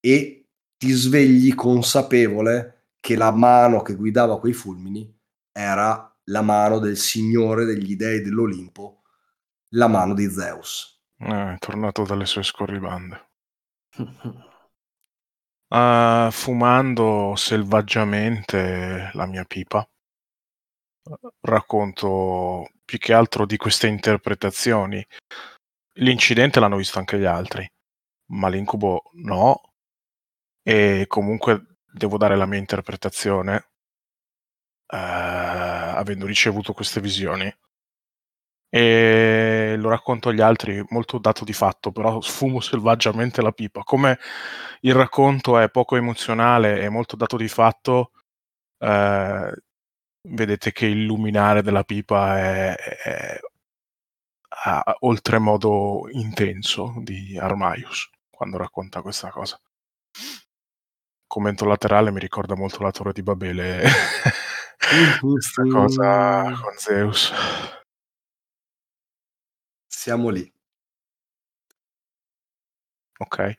e 0.00 0.48
ti 0.76 0.90
svegli 0.90 1.54
consapevole 1.54 2.77
che 3.08 3.16
la 3.16 3.30
mano 3.30 3.80
che 3.80 3.94
guidava 3.94 4.38
quei 4.38 4.52
fulmini 4.52 5.10
era 5.50 6.14
la 6.24 6.42
mano 6.42 6.78
del 6.78 6.98
signore 6.98 7.64
degli 7.64 7.96
dei 7.96 8.20
dell'Olimpo, 8.20 9.00
la 9.76 9.88
mano 9.88 10.12
di 10.12 10.28
Zeus. 10.28 11.00
Eh, 11.16 11.54
è 11.54 11.56
tornato 11.58 12.02
dalle 12.04 12.26
sue 12.26 12.42
scorribande. 12.42 13.30
Uh, 15.68 16.28
fumando 16.30 17.32
selvaggiamente 17.34 19.10
la 19.14 19.24
mia 19.24 19.44
pipa, 19.44 19.88
racconto 21.40 22.68
più 22.84 22.98
che 22.98 23.14
altro 23.14 23.46
di 23.46 23.56
queste 23.56 23.86
interpretazioni. 23.86 25.02
L'incidente 25.94 26.60
l'hanno 26.60 26.76
visto 26.76 26.98
anche 26.98 27.18
gli 27.18 27.24
altri, 27.24 27.66
ma 28.32 28.48
l'incubo 28.50 29.04
no. 29.14 29.62
E 30.62 31.06
comunque 31.08 31.77
devo 31.98 32.16
dare 32.18 32.36
la 32.36 32.46
mia 32.46 32.58
interpretazione, 32.58 33.56
uh, 34.92 34.96
avendo 34.96 36.26
ricevuto 36.26 36.72
queste 36.72 37.00
visioni 37.00 37.52
e 38.70 39.74
lo 39.78 39.88
racconto 39.88 40.28
agli 40.28 40.40
altri 40.40 40.84
molto 40.90 41.18
dato 41.18 41.44
di 41.44 41.52
fatto, 41.52 41.90
però 41.90 42.20
sfumo 42.20 42.60
selvaggiamente 42.60 43.42
la 43.42 43.52
pipa. 43.52 43.82
Come 43.82 44.18
il 44.80 44.94
racconto 44.94 45.58
è 45.58 45.70
poco 45.70 45.96
emozionale 45.96 46.80
e 46.82 46.88
molto 46.88 47.16
dato 47.16 47.36
di 47.36 47.48
fatto, 47.48 48.12
eh, 48.78 49.52
vedete 50.28 50.72
che 50.72 50.86
il 50.86 51.04
luminare 51.04 51.62
della 51.62 51.84
pipa 51.84 52.38
è, 52.38 52.74
è, 52.76 53.40
è 54.48 54.82
oltremodo 55.00 56.08
intenso 56.12 56.94
di 56.98 57.38
Armaius 57.38 58.10
quando 58.30 58.58
racconta 58.58 59.02
questa 59.02 59.30
cosa. 59.30 59.58
Commento 61.28 61.64
laterale 61.64 62.10
mi 62.10 62.18
ricorda 62.18 62.56
molto 62.56 62.82
la 62.82 62.90
torre 62.90 63.12
di 63.12 63.22
Babele, 63.22 63.84
questa 65.20 65.62
cosa 65.62 66.42
con 66.60 66.72
Zeus 66.76 67.32
siamo 70.08 70.30
lì. 70.30 70.50
Ok. 73.18 73.58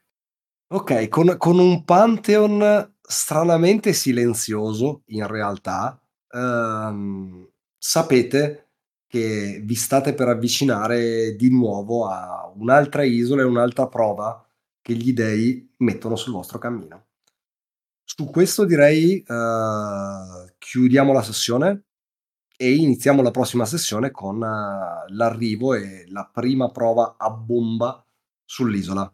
Ok, 0.72 1.08
con, 1.10 1.36
con 1.38 1.60
un 1.60 1.84
Pantheon 1.84 2.96
stranamente 3.02 3.94
silenzioso 3.94 5.04
in 5.08 5.28
realtà, 5.28 6.00
ehm, 6.30 7.48
sapete 7.78 8.70
che 9.08 9.62
vi 9.64 9.76
state 9.76 10.14
per 10.14 10.28
avvicinare 10.30 11.36
di 11.36 11.50
nuovo 11.50 12.08
a 12.08 12.52
un'altra 12.56 13.04
isola 13.04 13.42
e 13.42 13.46
un'altra 13.46 13.88
prova 13.88 14.44
che 14.82 14.94
gli 14.94 15.14
dei 15.14 15.74
mettono 15.78 16.16
sul 16.16 16.34
vostro 16.34 16.60
cammino. 16.60 17.09
Su 18.16 18.26
questo 18.26 18.66
direi 18.66 19.22
eh, 19.22 20.54
chiudiamo 20.58 21.14
la 21.14 21.22
sessione 21.22 21.84
e 22.58 22.74
iniziamo 22.74 23.22
la 23.22 23.32
prossima 23.32 23.64
sessione 23.64 24.12
con 24.12 24.36
uh, 24.36 25.14
l'arrivo 25.14 25.76
e 25.76 26.04
la 26.10 26.30
prima 26.30 26.70
prova 26.72 27.16
a 27.18 27.30
bomba 27.30 28.06
sull'isola. 28.44 29.10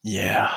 Yeah. 0.00 0.48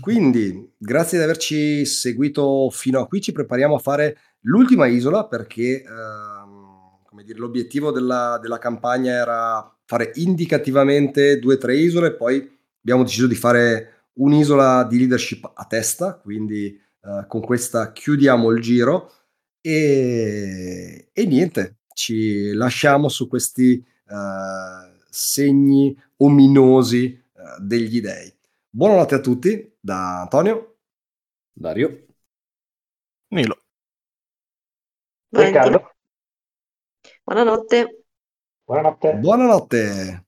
Quindi, 0.00 0.74
grazie 0.76 1.18
di 1.18 1.24
averci 1.24 1.84
seguito 1.86 2.68
fino 2.70 2.98
a 2.98 3.06
qui, 3.06 3.20
ci 3.20 3.30
prepariamo 3.30 3.76
a 3.76 3.78
fare 3.78 4.18
l'ultima 4.40 4.86
isola 4.86 5.26
perché 5.28 5.84
uh, 5.86 7.04
come 7.04 7.22
dire, 7.22 7.38
l'obiettivo 7.38 7.92
della, 7.92 8.38
della 8.42 8.58
campagna 8.58 9.12
era 9.12 9.78
fare 9.84 10.10
indicativamente 10.16 11.38
due 11.38 11.54
o 11.54 11.58
tre 11.58 11.76
isole, 11.76 12.14
poi 12.14 12.58
abbiamo 12.80 13.04
deciso 13.04 13.28
di 13.28 13.34
fare 13.36 13.97
un'isola 14.18 14.84
di 14.84 14.98
leadership 14.98 15.50
a 15.54 15.64
testa, 15.64 16.18
quindi 16.18 16.80
uh, 17.00 17.26
con 17.26 17.40
questa 17.40 17.92
chiudiamo 17.92 18.50
il 18.50 18.60
giro 18.60 19.12
e, 19.60 21.10
e 21.12 21.26
niente, 21.26 21.78
ci 21.92 22.52
lasciamo 22.52 23.08
su 23.08 23.28
questi 23.28 23.84
uh, 24.06 25.02
segni 25.08 25.96
ominosi 26.16 27.24
uh, 27.32 27.62
degli 27.62 28.00
dei. 28.00 28.32
Buonanotte 28.70 29.14
a 29.14 29.20
tutti 29.20 29.76
da 29.80 30.20
Antonio, 30.22 30.78
Dario, 31.52 32.06
Nilo, 33.28 33.56
Riccardo. 35.30 35.94
Buonanotte. 37.24 38.04
Buonanotte. 38.64 39.14
Buonanotte. 39.16 40.27